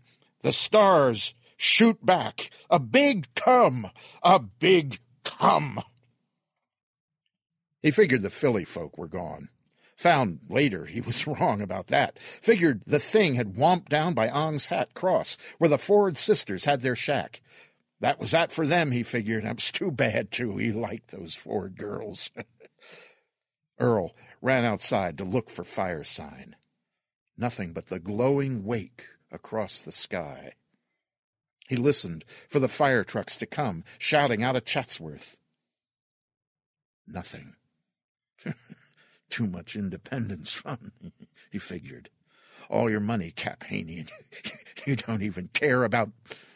[0.44, 2.50] the stars shoot back.
[2.68, 3.90] A big come,
[4.22, 5.80] a big come.
[7.80, 9.48] He figured the Philly folk were gone.
[9.96, 12.18] Found later he was wrong about that.
[12.18, 16.82] Figured the thing had womped down by Ong's Hat Cross, where the Ford sisters had
[16.82, 17.40] their shack.
[18.00, 19.44] That was that for them, he figured.
[19.44, 20.58] That was too bad, too.
[20.58, 22.28] He liked those Ford girls.
[23.78, 26.54] Earl ran outside to look for fire sign.
[27.38, 30.54] Nothing but the glowing wake across the sky.
[31.68, 35.36] He listened for the fire trucks to come, shouting out of Chatsworth.
[37.06, 37.54] Nothing.
[39.30, 40.92] Too much independence fund,
[41.50, 42.10] he figured.
[42.70, 44.12] All your money, Cap Haney, and
[44.86, 46.10] you don't even care about.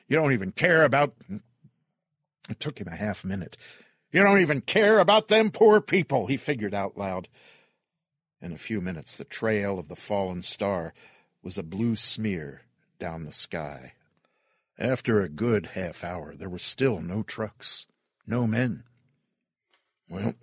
[0.06, 1.14] You don't even care about.
[2.48, 3.56] It took him a half minute.
[4.10, 7.28] You don't even care about them poor people, he figured out loud.
[8.40, 10.94] In a few minutes, the trail of the fallen star
[11.42, 12.62] was a blue smear
[12.98, 13.94] down the sky.
[14.78, 17.86] After a good half hour, there were still no trucks,
[18.26, 18.84] no men.
[20.08, 20.34] Well,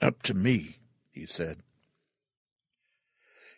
[0.00, 0.78] up to me,
[1.10, 1.58] he said.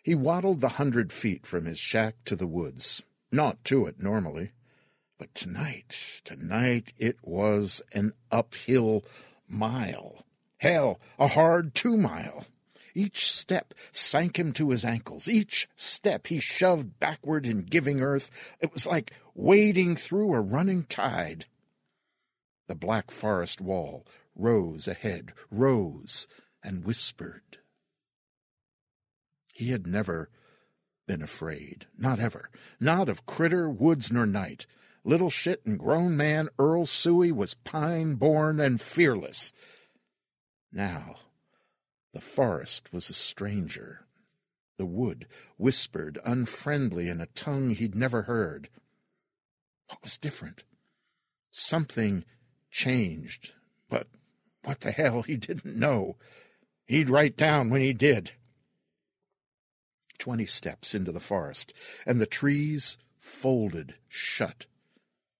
[0.03, 3.03] He waddled the hundred feet from his shack to the woods.
[3.31, 4.51] Not to it normally.
[5.19, 5.95] But tonight,
[6.25, 9.03] tonight it was an uphill
[9.47, 10.25] mile.
[10.57, 12.45] Hell, a hard two mile.
[12.93, 15.27] Each step sank him to his ankles.
[15.27, 18.29] Each step he shoved backward in giving earth.
[18.59, 21.45] It was like wading through a running tide.
[22.67, 26.27] The black forest wall rose ahead, rose,
[26.63, 27.59] and whispered.
[29.53, 30.29] He had never
[31.07, 34.65] been afraid, not ever, not of critter, woods, nor night.
[35.03, 39.51] Little shit and grown man Earl Suey was pine born and fearless.
[40.71, 41.15] Now
[42.13, 44.05] the forest was a stranger.
[44.77, 48.69] The wood whispered unfriendly in a tongue he'd never heard.
[49.87, 50.63] What was different?
[51.51, 52.25] Something
[52.71, 53.53] changed,
[53.89, 54.07] but
[54.63, 56.17] what the hell he didn't know.
[56.85, 58.31] He'd write down when he did.
[60.17, 61.73] Twenty steps into the forest,
[62.05, 64.65] and the trees folded shut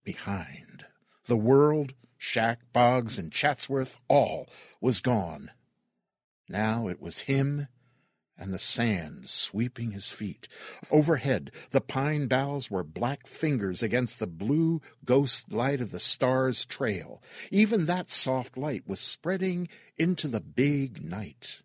[0.03, 0.85] behind.
[1.25, 4.49] The world, shack, bogs, and Chatsworth, all
[4.79, 5.51] was gone.
[6.51, 7.67] Now it was him
[8.37, 10.49] and the sand sweeping his feet.
[10.89, 16.65] Overhead, the pine boughs were black fingers against the blue ghost light of the stars'
[16.65, 17.23] trail.
[17.51, 21.61] Even that soft light was spreading into the big night.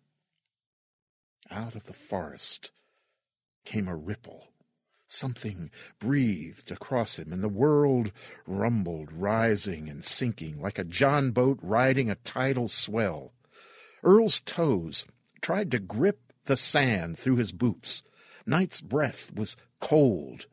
[1.51, 2.71] Out of the forest
[3.65, 4.53] came a ripple.
[5.09, 5.69] Something
[5.99, 8.11] breathed across him, and the world
[8.45, 13.33] rumbled, rising and sinking like a John boat riding a tidal swell.
[14.03, 15.05] Earl's toes
[15.41, 18.03] tried to grip the sand through his boots.
[18.45, 20.45] Night's breath was cold.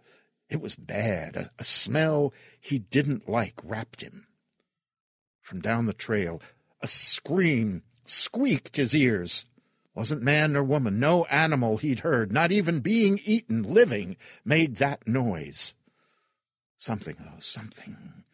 [0.49, 1.36] It was bad.
[1.36, 4.26] A, a, smell he didn't like wrapped him.
[5.40, 6.40] From down the trail,
[6.80, 9.45] a scream squeaked his ears.
[9.95, 15.07] Wasn't man nor woman, no animal he'd heard, not even being eaten, living, made that
[15.07, 15.74] noise.
[16.76, 18.24] Something, though, something,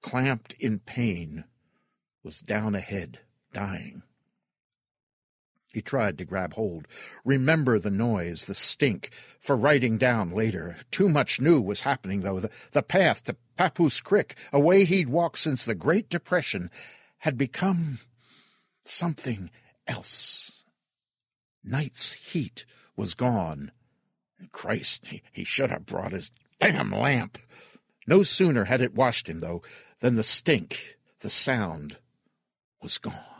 [0.00, 1.44] clamped in pain,
[2.22, 3.20] was down ahead,
[3.52, 4.02] dying.
[5.72, 6.86] He tried to grab hold,
[7.24, 9.10] remember the noise, the stink,
[9.40, 10.76] for writing down later.
[10.90, 12.40] Too much new was happening, though.
[12.40, 16.70] The, the path to Papoose Creek, a way he'd walked since the Great Depression,
[17.18, 18.00] had become
[18.84, 19.50] something
[19.86, 20.62] else.
[21.64, 22.66] Night's heat
[22.96, 23.72] was gone.
[24.50, 27.38] Christ, he, he should have brought his damn lamp.
[28.06, 29.62] No sooner had it washed him, though,
[30.00, 31.96] than the stink, the sound,
[32.82, 33.31] was gone.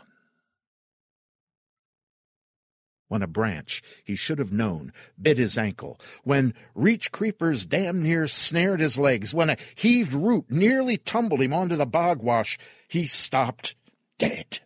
[3.13, 4.91] When a branch, he should have known,
[5.21, 10.49] bit his ankle, when reach creepers damn near snared his legs, when a heaved root
[10.49, 12.57] nearly tumbled him onto the bog wash,
[12.87, 13.75] he stopped
[14.17, 14.61] dead.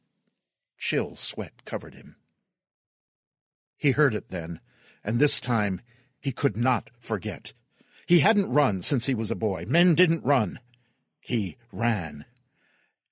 [0.78, 2.16] Chill sweat covered him.
[3.76, 4.62] He heard it then,
[5.04, 5.82] and this time
[6.22, 7.52] he could not forget.
[8.06, 9.66] He hadn't run since he was a boy.
[9.68, 10.62] Men didn't run.
[11.20, 12.24] He ran.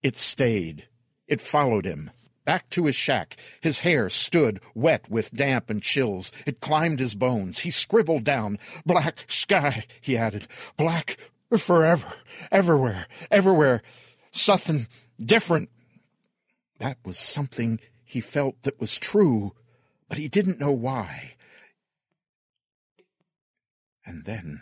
[0.02, 0.88] It stayed.
[1.28, 2.10] It followed him.
[2.46, 3.38] Back to his shack.
[3.60, 6.32] His hair stood wet with damp and chills.
[6.46, 7.62] It climbed his bones.
[7.62, 10.48] He scribbled down, Black sky, he added.
[10.78, 11.18] Black
[11.58, 12.14] forever.
[12.52, 13.08] Everywhere.
[13.32, 13.82] Everywhere.
[14.32, 14.88] Something
[15.20, 15.70] different.
[16.78, 19.54] That was something he felt that was true,
[20.08, 21.34] but he didn't know why.
[24.06, 24.62] And then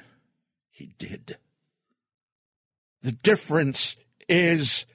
[0.71, 1.38] he did.
[3.01, 3.97] The difference
[4.29, 4.86] is,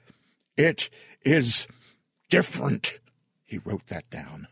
[0.57, 0.89] it
[1.23, 1.67] is
[2.29, 2.99] different.
[3.45, 4.47] He wrote that down.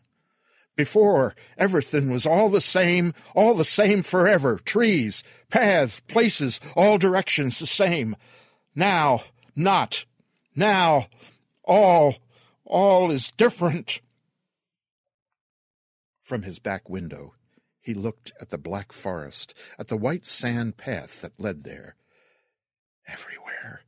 [0.76, 4.60] Before, everything was all the same, all the same forever.
[4.64, 8.16] Trees, paths, places, all directions the same.
[8.76, 9.24] Now,
[9.56, 10.06] not.
[10.56, 11.08] Now,
[11.64, 12.18] all,
[12.64, 14.02] all is different.
[16.22, 17.34] From his back window,
[17.80, 21.96] he looked at the black forest, at the white sand path that led there.
[23.08, 23.82] Everywhere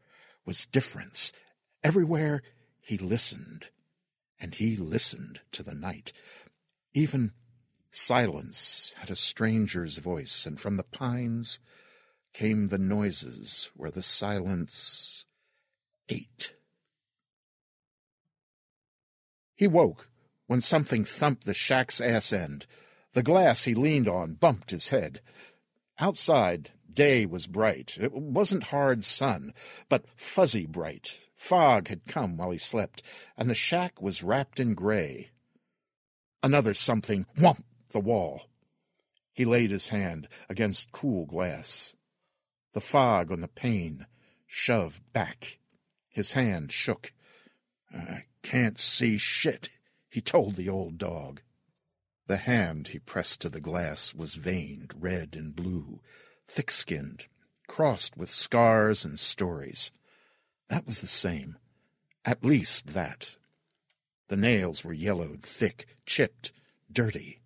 [0.43, 1.31] was difference.
[1.83, 2.41] Everywhere
[2.81, 3.69] he listened
[4.39, 6.13] and he listened to the night.
[6.93, 7.33] Even
[7.91, 11.59] silence had a stranger's voice, and from the pines
[12.33, 15.25] came the noises where the silence
[16.07, 16.53] ate.
[19.55, 20.09] He woke
[20.47, 22.65] when something thumped the shack's ass end.
[23.13, 25.21] The glass he leaned on bumped his head.
[25.99, 27.97] Outside, day was bright.
[27.99, 29.53] It wasn't hard sun,
[29.89, 33.01] but fuzzy bright, Fog had come while he slept,
[33.37, 35.29] and the shack was wrapped in gray.
[36.43, 38.49] Another something whumped the wall.
[39.31, 41.95] He laid his hand against cool glass.
[42.73, 44.05] The fog on the pane
[44.45, 45.59] shoved back.
[46.09, 47.13] His hand shook.
[47.89, 49.69] I can't see shit,
[50.09, 51.41] he told the old dog.
[52.27, 56.01] The hand he pressed to the glass was veined red and blue,
[56.45, 57.27] thick skinned,
[57.65, 59.91] crossed with scars and stories.
[60.69, 61.57] That was the same.
[62.23, 63.35] At least that.
[64.27, 66.51] The nails were yellowed, thick, chipped,
[66.91, 67.39] dirty.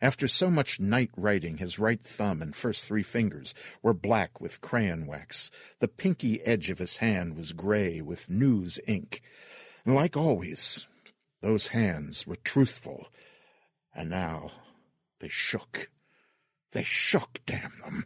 [0.00, 4.60] After so much night writing, his right thumb and first three fingers were black with
[4.60, 5.50] crayon wax.
[5.80, 9.20] The pinky edge of his hand was gray with news ink.
[9.84, 10.86] And like always,
[11.40, 13.08] those hands were truthful.
[13.92, 14.52] And now
[15.18, 15.90] they shook.
[16.70, 18.04] They shook, damn them.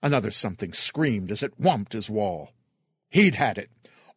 [0.00, 2.52] Another something screamed as it whumped his wall.
[3.16, 3.70] He'd had it.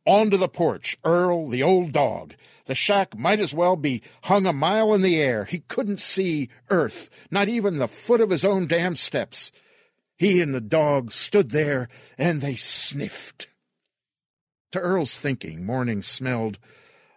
[0.05, 2.35] Onto the porch, Earl, the old dog.
[2.65, 5.45] The shack might as well be hung a mile in the air.
[5.45, 9.53] He couldn't see earth, not even the foot of his own damn steps.
[10.17, 11.87] He and the dog stood there,
[12.17, 13.47] and they sniffed.
[14.73, 16.59] To Earl's thinking, morning smelled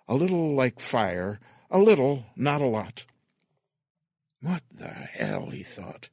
[0.07, 3.07] a little like fire, a little, not a lot.
[4.41, 6.11] What the hell, he thought.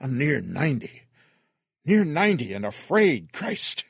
[0.00, 1.02] I'm near ninety.
[1.84, 3.84] Near ninety and afraid, Christ.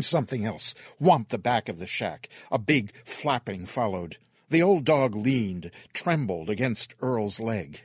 [0.00, 2.28] Something else whomped the back of the shack.
[2.52, 4.18] A big flapping followed.
[4.48, 7.80] The old dog leaned, trembled against Earl's leg.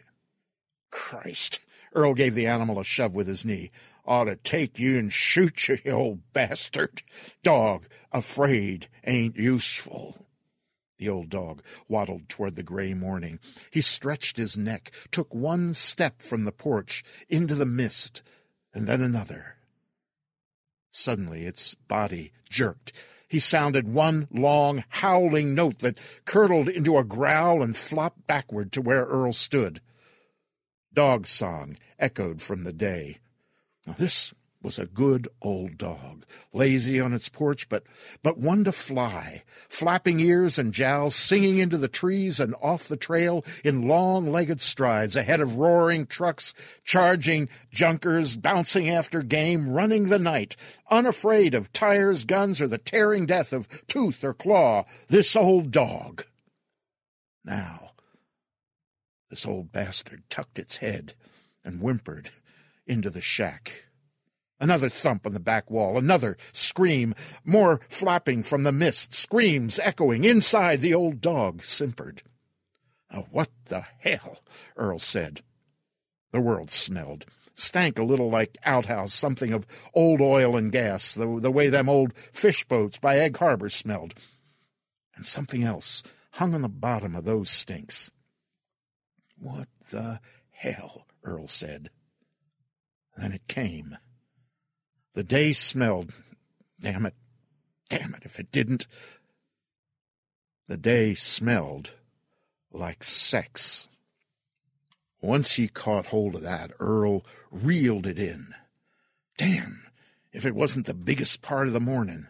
[0.91, 1.59] Christ!
[1.93, 3.71] Earl gave the animal a shove with his knee.
[4.05, 7.01] Ought to take you and shoot you, you old bastard.
[7.41, 10.27] Dog, afraid ain't useful.
[10.97, 13.39] The old dog waddled toward the gray morning.
[13.71, 18.21] He stretched his neck, took one step from the porch into the mist,
[18.73, 19.55] and then another.
[20.97, 22.93] Suddenly its body jerked.
[23.27, 28.81] He sounded one long, howling note that curdled into a growl and flopped backward to
[28.81, 29.81] where Earl stood.
[30.93, 33.17] Dog song echoed from the day.
[33.85, 34.33] Now this
[34.66, 37.84] was a good old dog, lazy on its porch, but,
[38.24, 42.97] but one to fly, flapping ears and jowls, singing into the trees and off the
[42.97, 50.18] trail in long-legged strides ahead of roaring trucks, charging junkers, bouncing after game, running the
[50.18, 50.55] night,
[50.89, 56.26] unafraid of tires, guns, or the tearing death of tooth or claw, this old dog.
[57.43, 57.91] Now,
[59.30, 61.13] this old bastard tucked its head
[61.63, 62.32] and whimpered
[62.88, 63.84] into the shack.
[64.59, 70.23] Another thump on the back wall, another scream, more flapping from the mist, screams echoing.
[70.23, 72.23] Inside, the old dog simpered.
[73.13, 74.39] Oh, what the hell?
[74.77, 75.41] Earl said.
[76.31, 77.25] The world smelled.
[77.55, 81.87] Stank a little like outhouse, something of old oil and gas, the, the way them
[81.87, 84.13] old fish boats by Egg Harbor smelled.
[85.15, 88.11] And something else hung on the bottom of those stinks.
[89.37, 90.19] What the
[90.51, 91.07] hell?
[91.23, 91.89] Earl said.
[93.17, 93.97] Then it came.
[95.16, 96.11] The day smelled.
[96.80, 97.16] Damn it.
[97.89, 98.86] Damn it if it didn't.
[100.68, 101.91] The day smelled
[102.72, 103.88] like sex.
[105.22, 108.53] Once he caught hold of that, Earl reeled it in.
[109.38, 109.86] Damn,
[110.34, 112.28] if it wasn't the biggest part of the morning.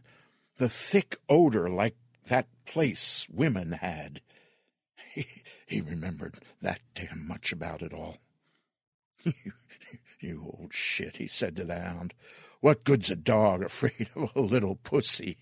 [0.58, 1.96] The thick odor like
[2.28, 4.22] that place women had.
[5.14, 5.28] He,
[5.66, 8.18] he remembered that damn much about it all.
[10.20, 12.14] you old shit, he said to the hound.
[12.66, 15.38] What good's a dog afraid of a little pussy?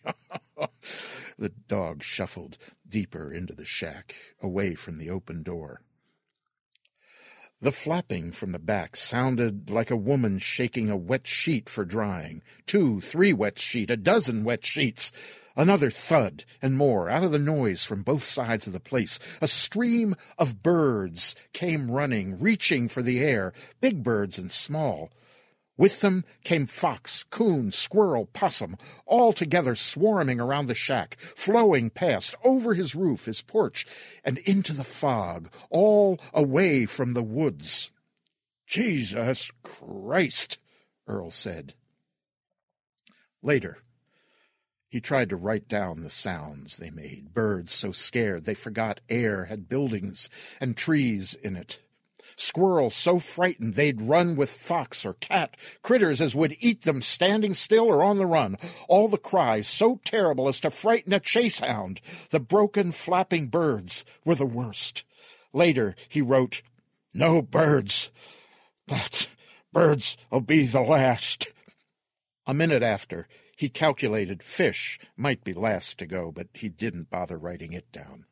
[1.37, 5.79] the dog shuffled deeper into the shack, away from the open door.
[7.61, 12.41] The flapping from the back sounded like a woman shaking a wet sheet for drying.
[12.65, 15.13] Two, three wet sheet, a dozen wet sheets.
[15.55, 17.09] Another thud and more.
[17.09, 21.89] Out of the noise from both sides of the place, a stream of birds came
[21.89, 25.09] running, reaching for the air, big birds and small.
[25.75, 32.35] With them came fox, coon, squirrel, possum, all together swarming around the shack, flowing past,
[32.43, 33.85] over his roof, his porch,
[34.23, 37.91] and into the fog, all away from the woods.
[38.67, 40.59] Jesus Christ,
[41.07, 41.73] Earl said.
[43.41, 43.79] Later,
[44.87, 49.45] he tried to write down the sounds they made, birds so scared they forgot air
[49.45, 50.29] had buildings
[50.61, 51.81] and trees in it.
[52.35, 57.53] Squirrels so frightened they'd run with fox or cat, critters as would eat them standing
[57.53, 58.57] still or on the run.
[58.87, 62.01] All the cries so terrible as to frighten a chase hound.
[62.29, 65.03] The broken, flapping birds were the worst.
[65.53, 66.61] Later he wrote,
[67.13, 68.11] No birds,
[68.87, 69.27] but
[69.71, 71.51] birds'll be the last.
[72.45, 77.37] A minute after, he calculated fish might be last to go, but he didn't bother
[77.37, 78.25] writing it down.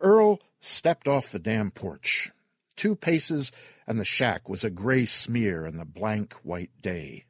[0.00, 2.30] Earl stepped off the damn porch.
[2.76, 3.50] Two paces,
[3.86, 7.24] and the shack was a gray smear in the blank white day.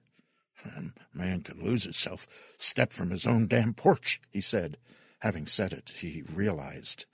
[0.64, 2.26] A man could lose himself,
[2.58, 4.76] step from his own damn porch, he said.
[5.20, 7.06] Having said it, he realized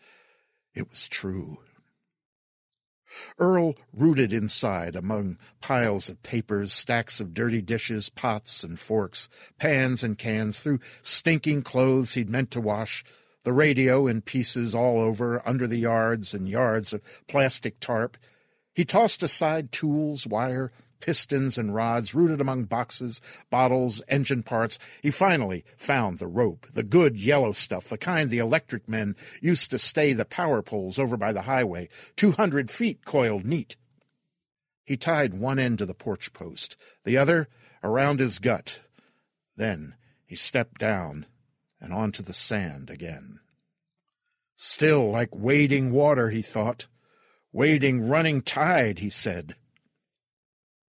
[0.75, 1.59] it was true.
[3.39, 10.03] Earl rooted inside among piles of papers, stacks of dirty dishes, pots and forks, pans
[10.03, 13.05] and cans, through stinking clothes he'd meant to wash,
[13.47, 18.17] the radio in pieces all over, under the yards and yards of plastic tarp.
[18.75, 24.81] He tossed aside tools, wire, pistons, and rods rooted among boxes, bottles, engine parts.
[25.01, 29.71] He finally found the rope, the good yellow stuff, the kind the electric men used
[29.71, 33.77] to stay the power poles over by the highway, two hundred feet coiled neat.
[34.85, 37.49] He tied one end to the porch post, the other
[37.85, 38.81] around his gut.
[39.55, 39.95] Then
[40.27, 41.27] he stepped down
[41.81, 43.41] and onto the sand again.
[44.57, 46.87] Still like wading water, he thought.
[47.53, 49.57] Wading running tide, he said.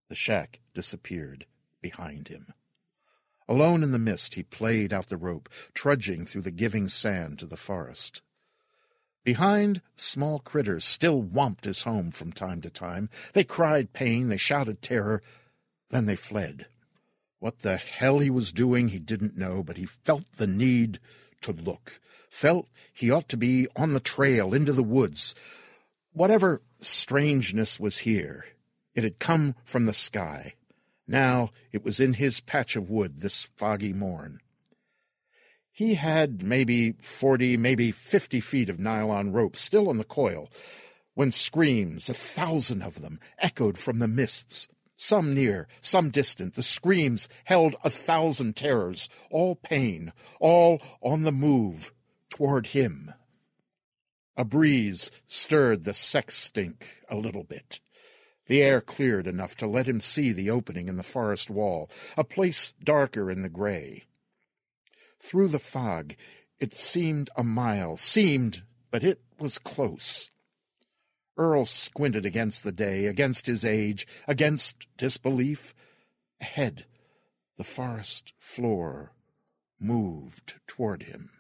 [0.09, 1.47] The shack disappeared
[1.81, 2.55] behind him.
[3.49, 7.47] Alone in the mist, he played out the rope, trudging through the giving sand to
[7.47, 8.23] the forest.
[9.25, 13.09] Behind, small critters still womped his home from time to time.
[13.35, 15.23] They cried pain, they shouted terror,
[15.91, 16.67] then they fled.
[17.43, 21.01] What the hell he was doing, he didn't know, but he felt the need
[21.41, 21.99] to look,
[22.31, 25.35] felt he ought to be on the trail into the woods.
[26.13, 28.45] Whatever strangeness was here,
[28.95, 30.55] it had come from the sky.
[31.09, 34.39] Now it was in his patch of wood this foggy morn.
[35.73, 40.49] He had maybe forty, maybe fifty feet of nylon rope still on the coil,
[41.15, 44.69] when screams, a thousand of them, echoed from the mists
[45.03, 46.55] some near, some distant.
[46.55, 51.93] The screams held a thousand terrors, all pain, all on the move
[52.31, 53.13] toward him.
[54.37, 57.81] A breeze stirred the sex stink a little bit.
[58.47, 62.23] The air cleared enough to let him see the opening in the forest wall, a
[62.23, 64.05] place darker in the gray.
[65.19, 66.15] Through the fog,
[66.61, 68.63] it seemed a mile, seemed,
[68.93, 70.31] but it was close.
[71.37, 75.75] Earl squinted against the day, against his age, against disbelief.
[76.41, 76.87] Ahead,
[77.57, 79.13] the forest floor
[79.79, 81.31] moved toward him.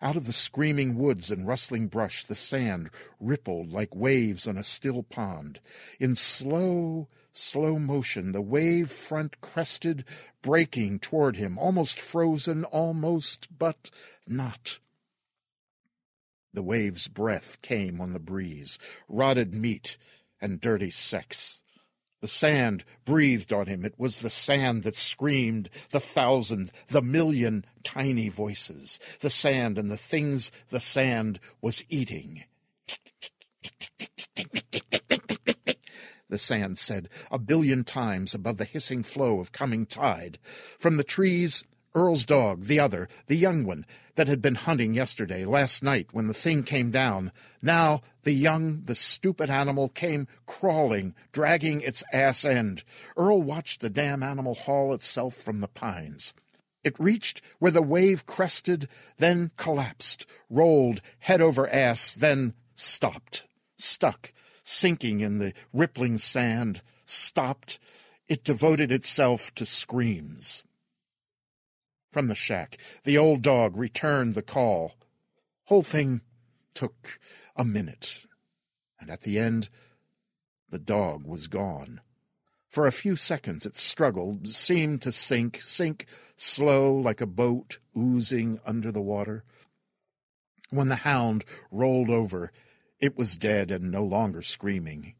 [0.00, 2.90] Out of the screaming woods and rustling brush, the sand
[3.20, 5.60] rippled like waves on a still pond.
[6.00, 10.04] In slow, slow motion, the wave front crested,
[10.40, 13.90] breaking toward him, almost frozen, almost, but
[14.26, 14.78] not.
[16.56, 18.78] The wave's breath came on the breeze,
[19.10, 19.98] rotted meat
[20.40, 21.58] and dirty sex.
[22.22, 23.84] The sand breathed on him.
[23.84, 28.98] It was the sand that screamed, the thousand, the million tiny voices.
[29.20, 32.44] The sand and the things the sand was eating.
[36.30, 40.38] The sand said a billion times above the hissing flow of coming tide.
[40.78, 41.64] From the trees,
[41.96, 43.86] Earl's dog, the other, the young one,
[44.16, 47.32] that had been hunting yesterday, last night, when the thing came down.
[47.62, 52.84] Now the young, the stupid animal came crawling, dragging its ass end.
[53.16, 56.34] Earl watched the damn animal haul itself from the pines.
[56.84, 63.46] It reached where the wave crested, then collapsed, rolled head over ass, then stopped,
[63.78, 67.78] stuck, sinking in the rippling sand, stopped.
[68.28, 70.62] It devoted itself to screams.
[72.16, 74.94] From the shack, the old dog returned the call.
[75.64, 76.22] Whole thing
[76.72, 77.20] took
[77.54, 78.24] a minute,
[78.98, 79.68] and at the end,
[80.70, 82.00] the dog was gone.
[82.70, 86.06] For a few seconds it struggled, seemed to sink, sink
[86.38, 89.44] slow like a boat oozing under the water.
[90.70, 92.50] When the hound rolled over,
[92.98, 95.16] it was dead and no longer screaming,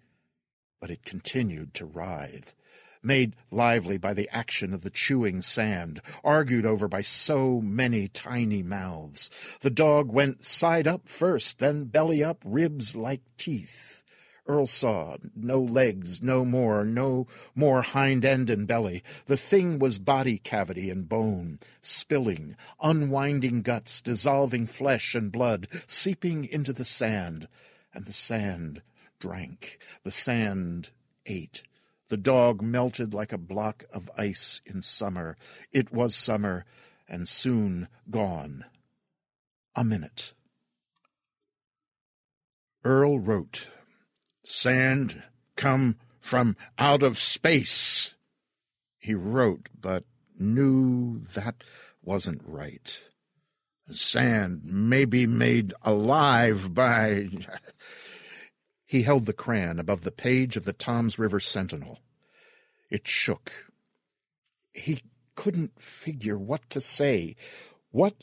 [0.80, 2.54] but it continued to writhe
[3.02, 8.62] made lively by the action of the chewing sand, argued over by so many tiny
[8.62, 9.30] mouths.
[9.60, 14.02] The dog went side up first, then belly up, ribs like teeth.
[14.48, 19.02] Earl saw no legs, no more, no more hind end and belly.
[19.26, 26.44] The thing was body cavity and bone, spilling, unwinding guts, dissolving flesh and blood, seeping
[26.44, 27.48] into the sand.
[27.92, 28.82] And the sand
[29.18, 29.78] drank.
[30.04, 30.90] The sand
[31.24, 31.64] ate.
[32.08, 35.36] The dog melted like a block of ice in summer.
[35.72, 36.64] It was summer,
[37.08, 38.64] and soon gone.
[39.74, 40.32] A minute.
[42.84, 43.68] Earl wrote,
[44.44, 45.24] Sand
[45.56, 48.14] come from out of space.
[48.98, 50.04] He wrote, but
[50.38, 51.64] knew that
[52.02, 53.02] wasn't right.
[53.90, 57.28] Sand may be made alive by.
[58.86, 61.98] He held the crayon above the page of the Toms River Sentinel.
[62.88, 63.52] It shook.
[64.72, 65.02] He
[65.34, 67.34] couldn't figure what to say.
[67.90, 68.14] What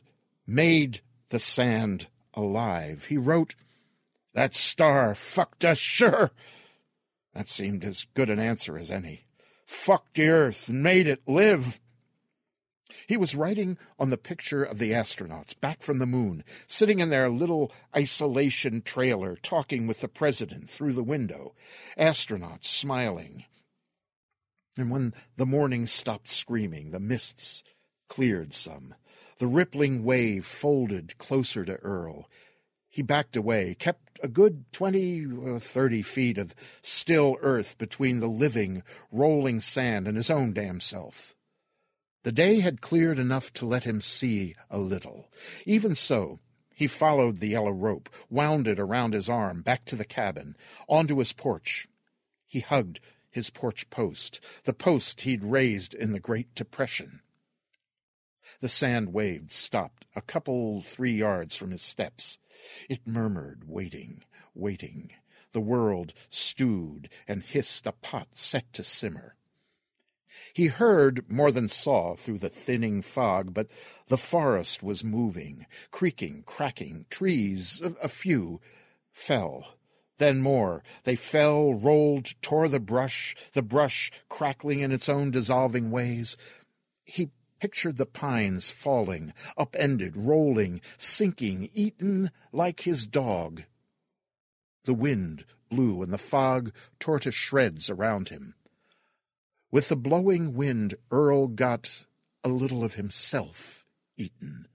[0.48, 3.06] made the sand alive?
[3.06, 3.56] He wrote,
[4.34, 6.32] That star fucked us, sure.
[7.34, 9.26] That seemed as good an answer as any.
[9.66, 11.80] Fucked the earth and made it live.
[13.08, 17.10] He was writing on the picture of the astronauts back from the moon, sitting in
[17.10, 21.54] their little isolation trailer, talking with the president through the window.
[21.98, 23.46] Astronauts smiling.
[24.78, 27.64] And when the morning stopped screaming, the mists
[28.10, 28.96] cleared some.
[29.40, 32.30] The rippling wave folded closer to Earl.
[32.90, 36.54] He backed away, kept a good twenty or thirty feet of
[36.84, 41.33] still earth between the living, rolling sand and his own damn self.
[42.24, 45.30] The day had cleared enough to let him see a little.
[45.66, 46.40] Even so,
[46.74, 50.56] he followed the yellow rope, wound it around his arm, back to the cabin,
[50.88, 51.88] onto his porch.
[52.48, 57.22] He hugged his porch post, the post he'd raised in the Great Depression.
[58.62, 62.40] The sand waved, stopped, a couple three yards from his steps.
[62.90, 64.24] It murmured, waiting,
[64.54, 65.12] waiting.
[65.52, 69.36] The world stewed and hissed a pot set to simmer.
[70.54, 73.68] He heard more than saw through the thinning fog, but
[74.08, 77.06] the forest was moving, creaking, cracking.
[77.10, 78.62] Trees, a, a few,
[79.12, 79.76] fell.
[80.18, 80.84] Then more.
[81.04, 86.38] They fell, rolled, tore the brush, the brush crackling in its own dissolving ways.
[87.04, 93.64] He pictured the pines falling, upended, rolling, sinking, eaten like his dog.
[94.86, 98.56] The wind blew, and the fog tore to shreds around him.
[99.74, 102.06] With the blowing wind, Earl got
[102.44, 104.68] a little of himself eaten.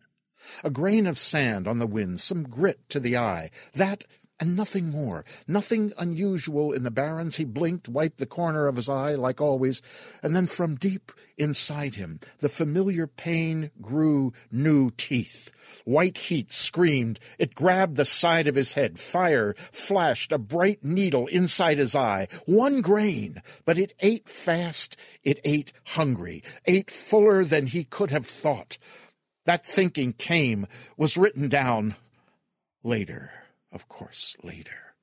[0.64, 4.02] A grain of sand on the wind, some grit to the eye, that
[4.40, 5.24] and nothing more.
[5.46, 7.36] Nothing unusual in the barrens.
[7.36, 9.82] He blinked, wiped the corner of his eye, like always,
[10.22, 15.50] and then from deep inside him, the familiar pain grew new teeth.
[15.84, 17.20] White heat screamed.
[17.38, 18.98] It grabbed the side of his head.
[18.98, 22.28] Fire flashed a bright needle inside his eye.
[22.46, 24.96] One grain, but it ate fast.
[25.22, 28.78] It ate hungry, ate fuller than he could have thought.
[29.44, 30.66] that thinking came,
[30.96, 31.96] was written down
[32.82, 33.30] later,
[33.72, 34.94] of course, later.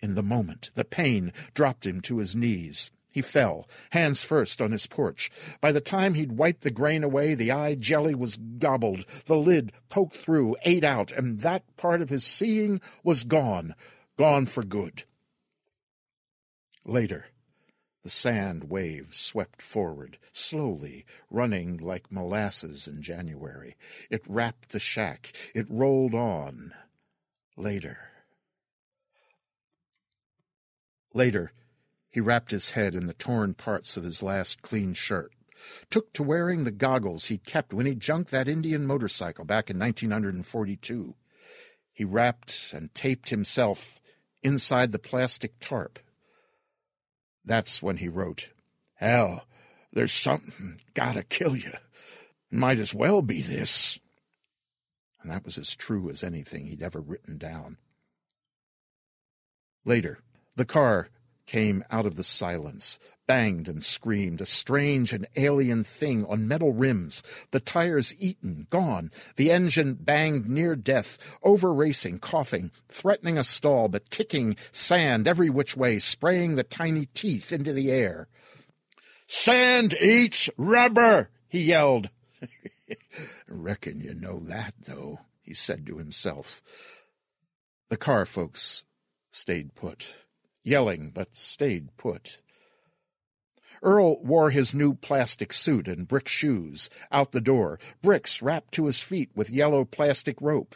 [0.00, 2.90] In the moment, the pain dropped him to his knees.
[3.10, 5.30] He fell, hands first, on his porch.
[5.62, 9.72] By the time he'd wiped the grain away, the eye jelly was gobbled, the lid
[9.88, 13.74] poked through, ate out, and that part of his seeing was gone,
[14.18, 15.04] gone for good.
[16.84, 17.26] Later,
[18.02, 23.76] the sand waves swept forward, slowly, running like molasses in January.
[24.10, 25.32] It wrapped the shack.
[25.54, 26.72] It rolled on.
[27.56, 27.98] Later.
[31.14, 31.52] Later,
[32.10, 35.32] he wrapped his head in the torn parts of his last clean shirt,
[35.90, 39.78] took to wearing the goggles he'd kept when he junked that Indian motorcycle back in
[39.78, 41.14] 1942.
[41.92, 44.00] He wrapped and taped himself
[44.42, 45.98] inside the plastic tarp.
[47.44, 48.50] That's when he wrote,
[48.96, 49.46] Hell,
[49.92, 51.72] there's something gotta kill you.
[52.50, 53.98] Might as well be this.
[55.26, 57.78] And that was as true as anything he'd ever written down.
[59.84, 60.20] Later,
[60.54, 61.08] the car
[61.46, 66.72] came out of the silence, banged and screamed, a strange and alien thing on metal
[66.72, 73.42] rims, the tires eaten, gone, the engine banged near death, over racing, coughing, threatening a
[73.42, 78.28] stall, but kicking sand every which way, spraying the tiny teeth into the air.
[79.26, 82.10] Sand eats rubber, he yelled.
[83.48, 86.62] Reckon you know that, though, he said to himself.
[87.88, 88.84] The car folks
[89.30, 90.16] stayed put
[90.66, 92.42] yelling, but stayed put.
[93.82, 98.86] Earl wore his new plastic suit and brick shoes out the door, bricks wrapped to
[98.86, 100.74] his feet with yellow plastic rope.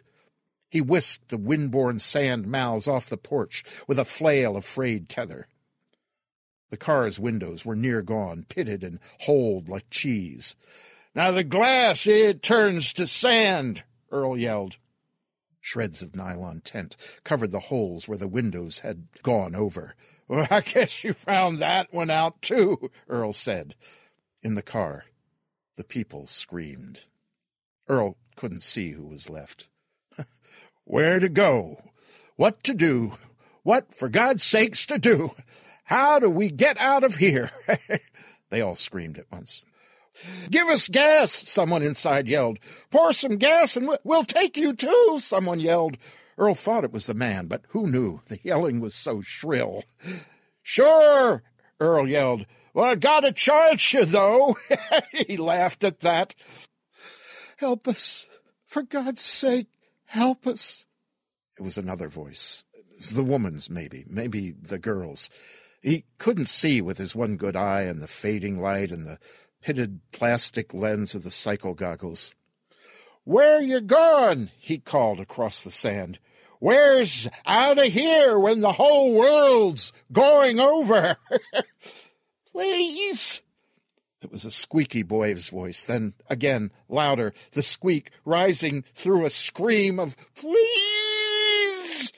[0.71, 5.49] He whisked the wind-borne sand mounds off the porch with a flail of frayed tether.
[6.71, 10.55] The car's windows were near gone, pitted and holed like cheese.
[11.15, 14.79] Now the glass, it turns to sand, Earl yelled.
[15.61, 19.95] Shreds of nylon tent covered the holes where the windows had gone over.
[20.29, 23.75] Well, I guess you found that one out too, Earl said.
[24.43, 25.05] In the car,
[25.77, 27.07] the people screamed.
[27.89, 29.69] Earl couldn't see who was left.
[30.85, 31.83] Where to go?
[32.37, 33.15] What to do?
[33.65, 35.33] What, for God's sakes, to do?
[35.85, 37.51] How do we get out of here?
[38.51, 39.65] they all screamed at once.
[40.51, 42.59] Give us gas, someone inside yelled.
[42.91, 45.97] Pour some gas and we'll take you too, someone yelled.
[46.37, 48.21] Earl thought it was the man, but who knew?
[48.29, 49.85] The yelling was so shrill.
[50.63, 51.43] Sure,
[51.79, 52.47] Earl yelled.
[52.73, 54.57] Well, I gotta charge you, though.
[55.13, 56.35] he laughed at that.
[57.57, 58.27] Help us.
[58.67, 59.67] For God's sake,
[60.07, 60.87] help us.
[61.59, 62.65] It was another voice.
[62.97, 64.05] Was the woman's, maybe.
[64.09, 65.29] Maybe the girl's.
[65.83, 69.19] He couldn't see with his one good eye and the fading light and the
[69.61, 72.35] pitted plastic lens of the cycle goggles.
[73.25, 74.51] Where you going?
[74.59, 76.19] he called across the sand.
[76.59, 81.17] Where's out of here when the whole world's going over?
[82.53, 83.43] Please.
[84.23, 89.99] It was a squeaky boy's voice, then again louder, the squeak rising through a scream
[89.99, 92.13] of please.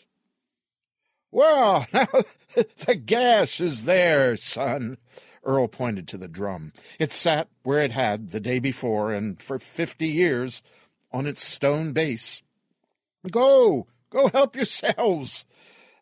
[1.30, 2.08] Well, now
[2.86, 4.98] the gas is there, son.
[5.44, 6.72] Earl pointed to the drum.
[6.98, 10.62] It sat where it had the day before, and for fifty years,
[11.10, 12.42] on its stone base.
[13.30, 15.44] Go, go help yourselves.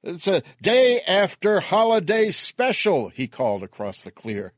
[0.03, 4.53] It's a day after holiday special, he called across the clear.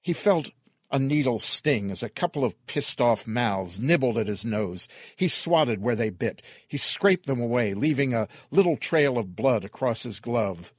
[0.00, 0.50] He felt
[0.92, 4.88] a needle sting as a couple of pissed off mouths nibbled at his nose.
[5.16, 6.42] He swatted where they bit.
[6.66, 10.72] He scraped them away, leaving a little trail of blood across his glove.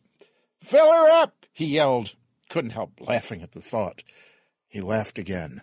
[0.61, 2.15] Fill her up, he yelled
[2.52, 4.03] couldn't help laughing at the thought.
[4.68, 5.61] He laughed again.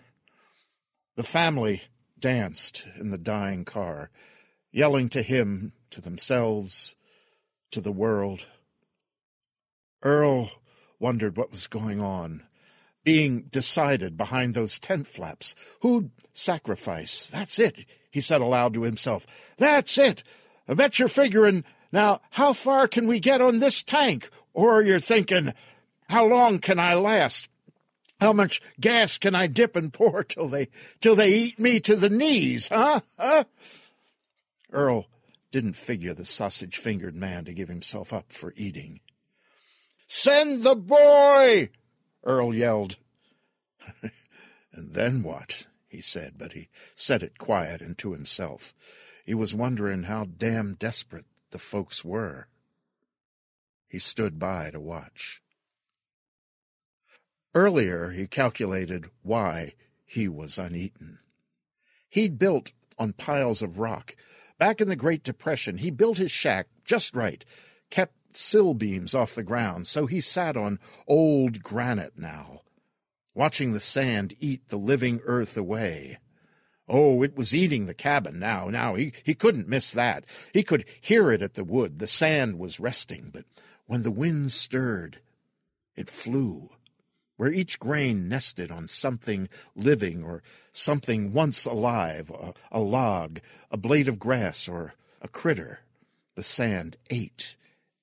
[1.15, 1.83] The family
[2.19, 4.09] danced in the dying car,
[4.71, 6.95] yelling to him, to themselves,
[7.71, 8.45] to the world.
[10.01, 10.51] Earl
[10.99, 12.43] wondered what was going on,
[13.03, 15.55] being decided behind those tent flaps.
[15.81, 17.27] Who'd sacrifice?
[17.27, 19.27] That's it, he said aloud to himself.
[19.57, 20.23] That's it.
[20.67, 24.29] I bet you're figuring, now, how far can we get on this tank?
[24.53, 25.53] Or you're thinking,
[26.09, 27.47] how long can I last?
[28.19, 30.67] How much gas can I dip and pour till they
[30.99, 33.01] till they eat me to the knees, huh?
[33.17, 33.45] Huh?
[34.71, 35.07] Earl
[35.51, 38.99] didn't figure the sausage fingered man to give himself up for eating.
[40.07, 41.69] Send the boy!
[42.23, 42.97] Earl yelled.
[44.01, 45.67] and then what?
[45.89, 48.73] he said, but he said it quiet and to himself.
[49.25, 52.47] He was wondering how damn desperate the folks were.
[53.87, 55.41] He stood by to watch.
[57.55, 59.73] Earlier, he calculated why
[60.05, 61.19] he was uneaten.
[62.09, 64.15] He'd built on piles of rock.
[64.57, 67.43] Back in the Great Depression, he built his shack just right,
[67.89, 72.61] kept sill beams off the ground, so he sat on old granite now,
[73.33, 76.19] watching the sand eat the living earth away.
[76.87, 78.67] Oh, it was eating the cabin now.
[78.69, 80.25] Now he, he couldn't miss that.
[80.53, 81.99] He could hear it at the wood.
[81.99, 83.45] The sand was resting, but
[83.85, 85.19] when the wind stirred,
[85.95, 86.69] it flew,
[87.39, 90.43] where each grain nested on something living or
[90.73, 93.39] something once alive, a, a log,
[93.71, 95.79] a blade of grass, or a critter.
[96.35, 97.55] The sand ate,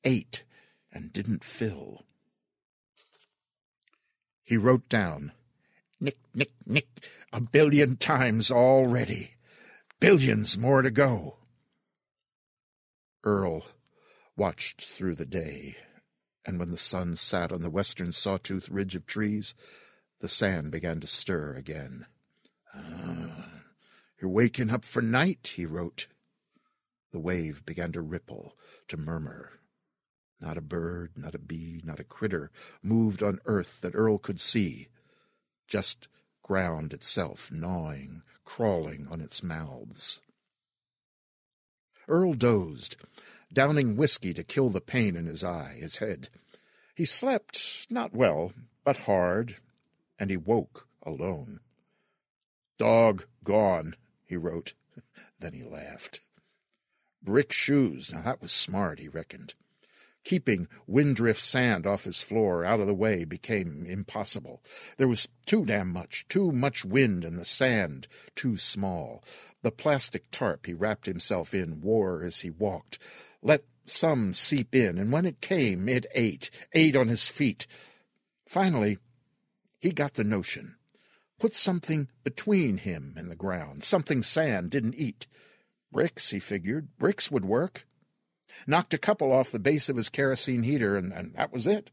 [0.04, 0.42] ate,
[0.90, 2.06] and didn't fill.
[4.42, 5.32] He wrote down,
[6.00, 6.88] Nick, Nick, Nick,
[7.30, 9.32] a billion times already.
[10.00, 11.36] Billions more to go.
[13.22, 13.66] Earl
[14.34, 15.76] watched through the day,
[16.46, 19.54] and when the sun sat on the western sawtooth ridge of trees,
[20.20, 22.06] the sand began to stir again.
[22.74, 23.50] Ah,
[24.20, 26.06] you're waking up for night, he wrote.
[27.12, 28.56] The wave began to ripple,
[28.88, 29.60] to murmur.
[30.40, 32.50] Not a bird, not a bee, not a critter
[32.82, 34.88] moved on earth that Earl could see.
[35.66, 36.08] Just
[36.42, 40.20] ground itself gnawing, crawling on its mouths.
[42.06, 42.96] Earl dozed,
[43.52, 46.28] downing whiskey to kill the pain in his eye, his head.
[46.94, 48.52] He slept not well,
[48.84, 49.56] but hard,
[50.18, 51.60] and he woke alone.
[52.78, 54.74] Dog gone, he wrote.
[55.40, 56.20] then he laughed.
[57.22, 59.54] Brick shoes, now that was smart, he reckoned.
[60.24, 64.60] Keeping windrift sand off his floor out of the way became impossible.
[64.96, 69.22] There was too damn much, too much wind, and the sand too small.
[69.62, 72.98] The plastic tarp he wrapped himself in wore as he walked.
[73.46, 77.66] Let some seep in, and when it came, it ate, ate on his feet.
[78.46, 78.98] Finally,
[79.78, 80.76] he got the notion.
[81.38, 85.26] Put something between him and the ground, something sand didn't eat.
[85.92, 87.86] Bricks, he figured, bricks would work
[88.66, 91.90] knocked a couple off the base of his kerosene heater, and, and that was it.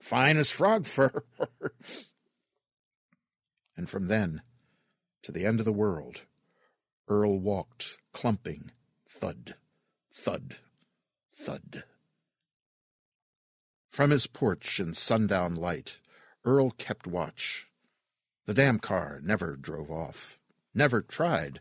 [0.00, 1.24] Fine as frog fur.
[3.76, 4.42] and from then
[5.22, 6.22] to the end of the world,
[7.08, 8.72] Earl walked, clumping,
[9.08, 9.54] thud,
[10.12, 10.56] thud,
[11.42, 11.84] thud.
[13.90, 15.98] From his porch in sundown light,
[16.44, 17.66] Earl kept watch.
[18.46, 20.38] The damn car never drove off,
[20.74, 21.60] never tried.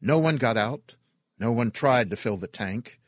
[0.00, 0.96] No one got out,
[1.38, 3.00] no one tried to fill the tank.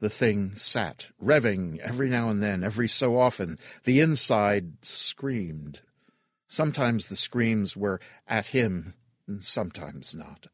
[0.00, 3.58] The thing sat, revving every now and then, every so often.
[3.84, 5.82] The inside screamed.
[6.48, 8.94] Sometimes the screams were at him,
[9.28, 10.46] and sometimes not.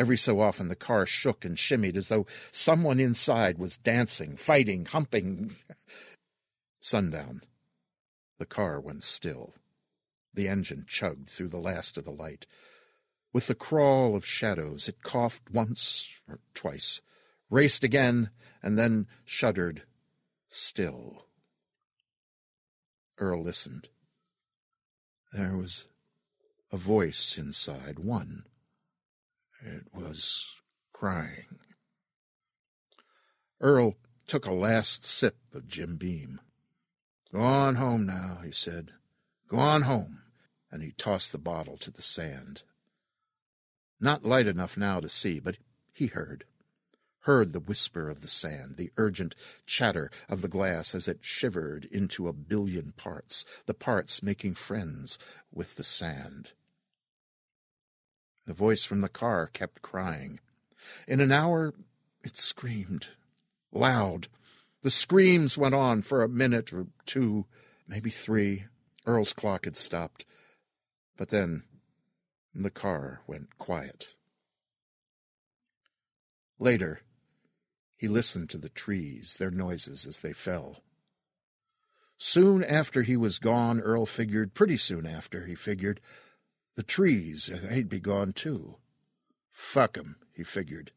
[0.00, 4.86] Every so often the car shook and shimmied as though someone inside was dancing, fighting,
[4.86, 5.56] humping.
[6.80, 7.42] Sundown.
[8.38, 9.52] The car went still.
[10.32, 12.46] The engine chugged through the last of the light.
[13.34, 17.02] With the crawl of shadows, it coughed once or twice
[17.50, 18.30] raced again,
[18.62, 19.82] and then shuddered,
[20.48, 21.26] still.
[23.18, 23.90] Earl listened.
[25.34, 25.88] There was
[26.72, 28.46] a voice inside, one.
[29.62, 30.54] It was
[30.92, 31.58] crying.
[33.60, 33.96] Earl
[34.26, 36.40] took a last sip of Jim Beam.
[37.32, 38.92] Go on home now, he said.
[39.48, 40.22] Go on home.
[40.70, 42.62] And he tossed the bottle to the sand.
[44.00, 45.56] Not light enough now to see, but
[45.92, 46.44] he heard
[47.24, 49.34] heard the whisper of the sand, the urgent
[49.66, 55.18] chatter of the glass as it shivered into a billion parts, the parts making friends
[55.52, 56.52] with the sand.
[58.50, 60.40] The voice from the car kept crying.
[61.06, 61.72] In an hour,
[62.24, 63.06] it screamed.
[63.70, 64.26] Loud.
[64.82, 67.46] The screams went on for a minute or two,
[67.86, 68.64] maybe three.
[69.06, 70.24] Earl's clock had stopped.
[71.16, 71.62] But then
[72.52, 74.16] the car went quiet.
[76.58, 77.02] Later,
[77.96, 80.82] he listened to the trees, their noises as they fell.
[82.18, 86.00] Soon after he was gone, Earl figured, pretty soon after, he figured,
[86.76, 88.76] the trees, they'd be gone too.
[89.52, 90.92] Fuck 'em, he figured.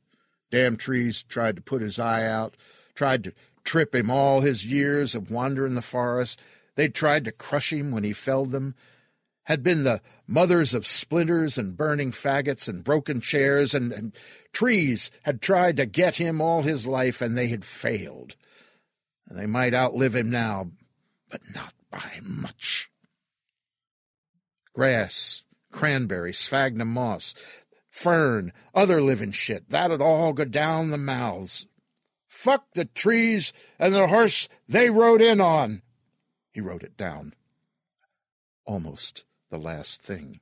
[0.52, 2.56] Damn trees tried to put his eye out,
[2.96, 3.34] tried to
[3.64, 6.42] trip him all his years of wandering the forest.
[6.76, 8.76] They'd tried to crush him when he felled them,
[9.44, 14.16] had been the mothers of splinters and burning faggots and broken chairs, and, and
[14.54, 18.36] trees had tried to get him all his life, and they had failed.
[19.28, 20.72] And they might outlive him now,
[21.30, 22.90] but not by much.
[24.74, 25.43] Grass,
[25.74, 27.36] cranberry, sphagnum moss,
[27.90, 31.68] fern, other living shit, that'd all go down the mouths.
[32.30, 35.82] Fuck the trees and the horse they rode in on.
[36.52, 37.34] He wrote it down.
[38.66, 40.40] Almost the last thing.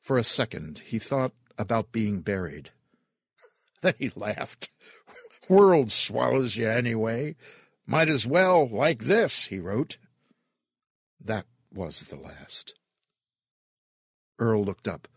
[0.00, 2.70] For a second, he thought about being buried.
[3.80, 4.70] Then he laughed.
[5.48, 7.36] World swallows you anyway.
[7.86, 9.98] Might as well like this, he wrote.
[11.20, 12.74] That was the last.
[14.38, 15.08] Earl looked up.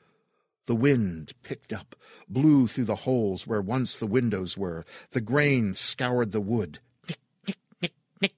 [0.67, 1.95] The wind picked up,
[2.29, 4.85] blew through the holes where once the windows were.
[5.11, 6.79] The grain scoured the wood.
[7.09, 8.35] Nick, nick, nick, nick.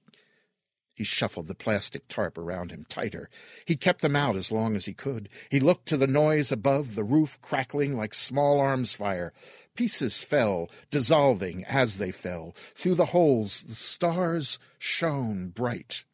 [0.94, 3.28] He shuffled the plastic tarp around him tighter.
[3.66, 5.28] He kept them out as long as he could.
[5.50, 9.32] He looked to the noise above, the roof crackling like small arms fire.
[9.74, 12.54] Pieces fell, dissolving as they fell.
[12.74, 16.04] Through the holes, the stars shone bright.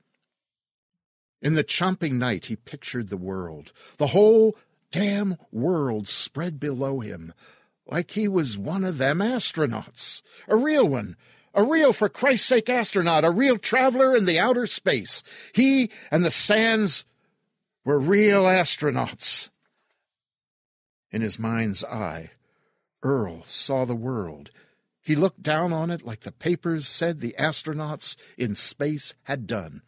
[1.43, 3.73] In the chomping night, he pictured the world.
[3.97, 4.57] The whole
[4.91, 7.33] damn world spread below him,
[7.87, 10.23] like he was one of them astronauts.
[10.49, 11.17] A real one
[11.55, 15.23] a real, for Christ's sake, astronaut, a real traveler in the outer space.
[15.53, 17.05] He and the sands
[17.85, 19.51] were real astronauts.
[21.11, 22.31] In his mind's eye,
[23.03, 24.51] Earl saw the world.
[25.03, 29.83] He looked down on it like the papers said the astronauts in space had done.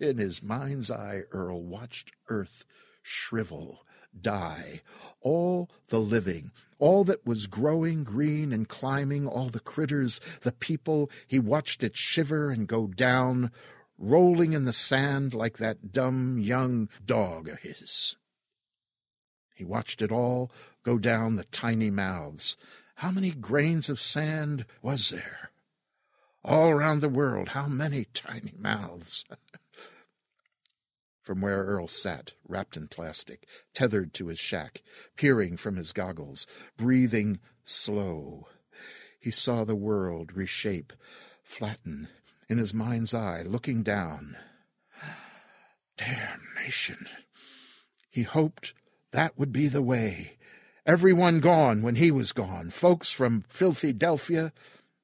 [0.00, 2.64] In his mind's eye, Earl watched Earth
[3.02, 3.84] shrivel
[4.18, 4.82] die.
[5.20, 11.10] All the living, all that was growing green and climbing, all the critters, the people,
[11.26, 13.50] he watched it shiver and go down,
[13.98, 18.16] rolling in the sand like that dumb young dog of his.
[19.54, 20.50] He watched it all
[20.82, 22.56] go down the tiny mouths.
[22.96, 25.49] How many grains of sand was there?
[26.44, 29.24] All around the world, how many tiny mouths?
[31.22, 34.82] from where Earl sat, wrapped in plastic, tethered to his shack,
[35.16, 36.46] peering from his goggles,
[36.76, 38.48] breathing slow.
[39.20, 40.92] He saw the world reshape,
[41.44, 42.08] flatten,
[42.48, 44.36] in his mind's eye, looking down.
[45.96, 47.06] Damnation!
[48.10, 48.74] He hoped
[49.12, 50.38] that would be the way.
[50.84, 52.70] Everyone gone when he was gone.
[52.70, 54.52] Folks from Filthy Delphia,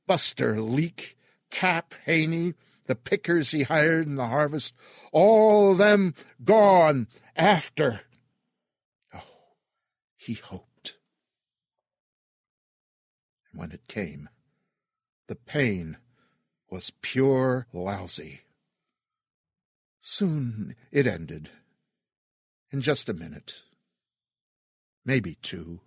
[0.07, 1.16] Buster Leak,
[1.57, 2.53] Cap Haney,
[2.85, 4.75] the pickers he hired in the harvest,
[5.11, 6.13] all them
[6.45, 8.03] gone after.
[9.15, 9.23] Oh,
[10.19, 10.99] he hoped.
[13.51, 14.29] And when it came,
[15.29, 15.97] the pain
[16.69, 18.43] was pure lousy.
[19.99, 21.49] Soon it ended.
[22.71, 23.63] In just a minute.
[25.07, 25.81] Maybe two.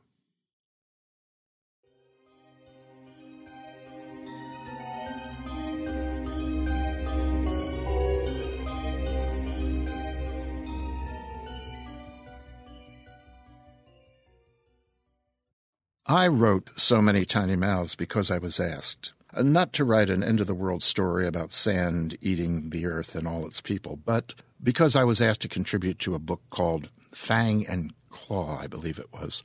[16.10, 19.14] I wrote So Many Tiny Mouths because I was asked.
[19.32, 23.14] Uh, not to write an end of the world story about sand eating the earth
[23.14, 24.34] and all its people, but
[24.64, 28.98] because I was asked to contribute to a book called Fang and Claw, I believe
[28.98, 29.44] it was.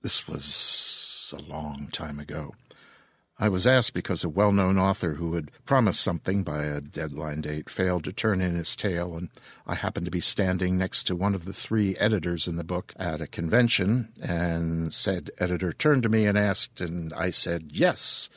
[0.00, 2.54] This was a long time ago.
[3.42, 7.40] I was asked because a well known author who had promised something by a deadline
[7.40, 9.30] date failed to turn in his tale, and
[9.66, 12.92] I happened to be standing next to one of the three editors in the book
[12.98, 18.28] at a convention, and said editor turned to me and asked, and I said yes.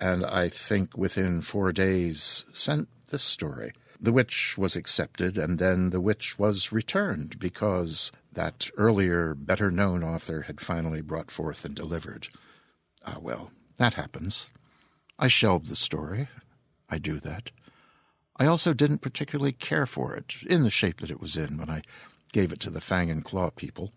[0.00, 3.74] And I think within four days sent this story.
[4.00, 10.02] The witch was accepted, and then the witch was returned because that earlier, better known
[10.02, 12.28] author had finally brought forth and delivered.
[13.04, 14.48] Ah, well, that happens.
[15.18, 16.28] I shelved the story.
[16.88, 17.50] I do that.
[18.38, 21.70] I also didn't particularly care for it, in the shape that it was in, when
[21.70, 21.82] I
[22.32, 23.92] gave it to the Fang and Claw people.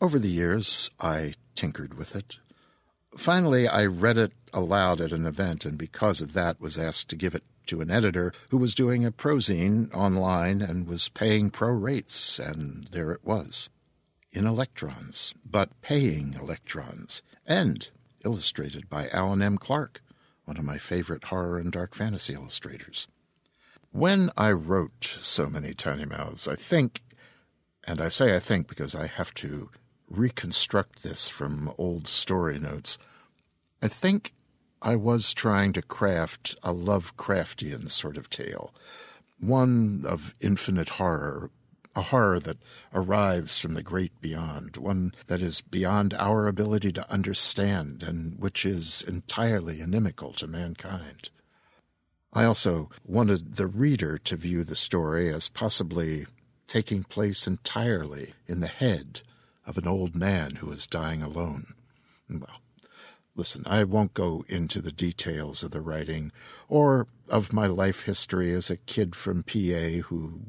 [0.00, 2.38] Over the years, I tinkered with it.
[3.16, 7.16] Finally, I read it aloud at an event, and because of that, was asked to
[7.16, 11.70] give it to an editor who was doing a prozine online and was paying pro
[11.70, 13.68] rates, and there it was.
[14.32, 17.90] In electrons, but paying electrons, and
[18.24, 19.58] illustrated by Alan M.
[19.58, 20.02] Clark,
[20.44, 23.08] one of my favorite horror and dark fantasy illustrators.
[23.92, 27.02] When I wrote So Many Tiny Mouths, I think,
[27.84, 29.70] and I say I think because I have to
[30.08, 32.98] reconstruct this from old story notes,
[33.82, 34.34] I think
[34.82, 38.74] I was trying to craft a Lovecraftian sort of tale,
[39.38, 41.50] one of infinite horror,
[41.94, 42.58] a horror that
[42.94, 48.64] arrives from the great beyond, one that is beyond our ability to understand and which
[48.64, 51.30] is entirely inimical to mankind.
[52.32, 56.26] I also wanted the reader to view the story as possibly
[56.68, 59.22] taking place entirely in the head
[59.66, 61.74] of an old man who is dying alone.
[62.28, 62.60] Well,
[63.36, 66.32] Listen, I won't go into the details of the writing
[66.68, 70.40] or of my life history as a kid from PA who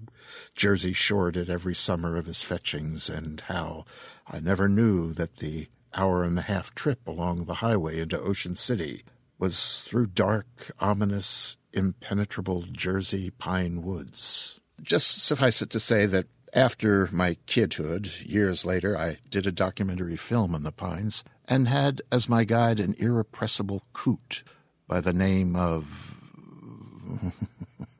[0.55, 3.85] Jersey shored it every summer of his fetchings and how
[4.27, 8.55] I never knew that the hour and a half trip along the highway into Ocean
[8.55, 9.03] City
[9.37, 14.59] was through dark, ominous, impenetrable Jersey pine woods.
[14.81, 20.17] Just suffice it to say that after my kidhood, years later, I did a documentary
[20.17, 24.41] film in the pines and had as my guide an irrepressible coot
[24.87, 25.85] by the name of.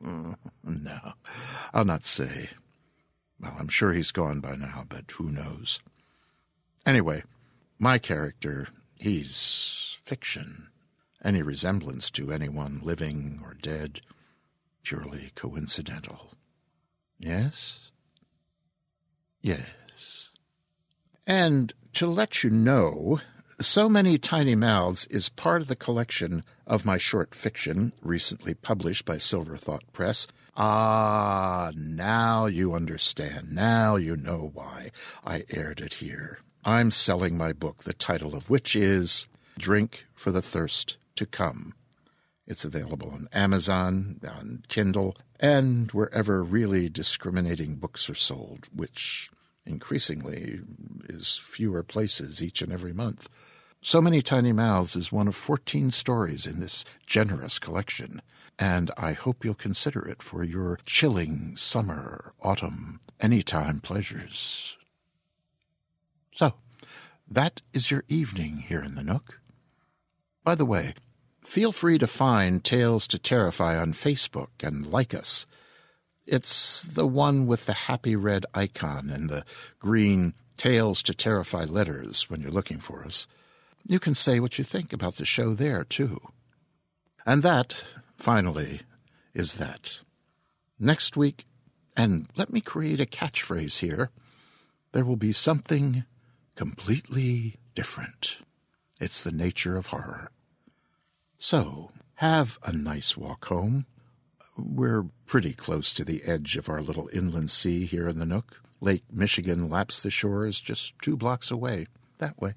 [0.64, 1.12] no,
[1.74, 2.48] I'll not say.
[3.38, 5.80] Well, I'm sure he's gone by now, but who knows?
[6.86, 7.24] Anyway,
[7.78, 8.68] my character,
[8.98, 10.68] he's fiction.
[11.22, 14.00] Any resemblance to anyone living or dead,
[14.82, 16.32] purely coincidental.
[17.18, 17.90] Yes?
[19.42, 20.30] Yes.
[21.26, 23.20] And to let you know,
[23.62, 29.04] So Many Tiny Mouths is part of the collection of my short fiction, recently published
[29.04, 30.26] by Silver Thought Press.
[30.56, 33.52] Ah, now you understand.
[33.52, 34.90] Now you know why
[35.24, 36.40] I aired it here.
[36.64, 41.74] I'm selling my book, the title of which is Drink for the Thirst to Come.
[42.48, 49.30] It's available on Amazon, on Kindle, and wherever really discriminating books are sold, which
[49.64, 50.58] increasingly
[51.08, 53.28] is fewer places each and every month.
[53.84, 58.22] So Many Tiny Mouths is one of 14 stories in this generous collection,
[58.56, 64.76] and I hope you'll consider it for your chilling summer, autumn, anytime pleasures.
[66.32, 66.54] So,
[67.28, 69.40] that is your evening here in the Nook.
[70.44, 70.94] By the way,
[71.44, 75.44] feel free to find Tales to Terrify on Facebook and like us.
[76.24, 79.44] It's the one with the happy red icon and the
[79.80, 83.26] green Tales to Terrify letters when you're looking for us.
[83.86, 86.20] You can say what you think about the show there, too.
[87.26, 87.84] And that,
[88.16, 88.80] finally,
[89.34, 90.00] is that.
[90.78, 91.46] Next week,
[91.96, 94.10] and let me create a catchphrase here,
[94.92, 96.04] there will be something
[96.54, 98.38] completely different.
[99.00, 100.30] It's the nature of horror.
[101.38, 103.86] So, have a nice walk home.
[104.56, 108.60] We're pretty close to the edge of our little inland sea here in the Nook.
[108.80, 111.86] Lake Michigan laps the shores just two blocks away,
[112.18, 112.54] that way.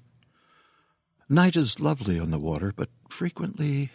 [1.28, 3.90] Night is lovely on the water, but frequently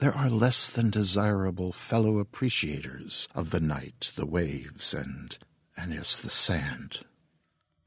[0.00, 5.38] there are less than desirable fellow appreciators of the night, the waves, and,
[5.78, 7.00] and yes, the sand.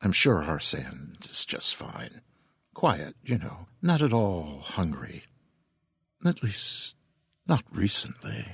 [0.01, 2.21] I'm sure our sand is just fine.
[2.73, 5.25] Quiet, you know, not at all hungry.
[6.25, 6.95] At least,
[7.45, 8.47] not recently.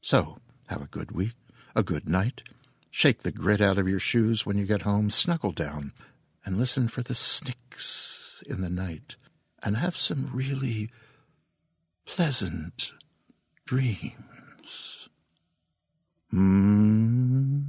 [0.00, 1.34] So, have a good week,
[1.76, 2.42] a good night.
[2.90, 5.92] Shake the grit out of your shoes when you get home, snuggle down,
[6.44, 9.16] and listen for the snicks in the night,
[9.62, 10.90] and have some really
[12.06, 12.92] pleasant
[13.66, 15.08] dreams.
[16.30, 17.60] Hmm.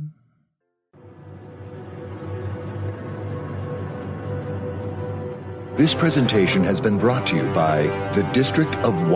[5.78, 7.84] This presentation has been brought to you by
[8.14, 9.16] the District of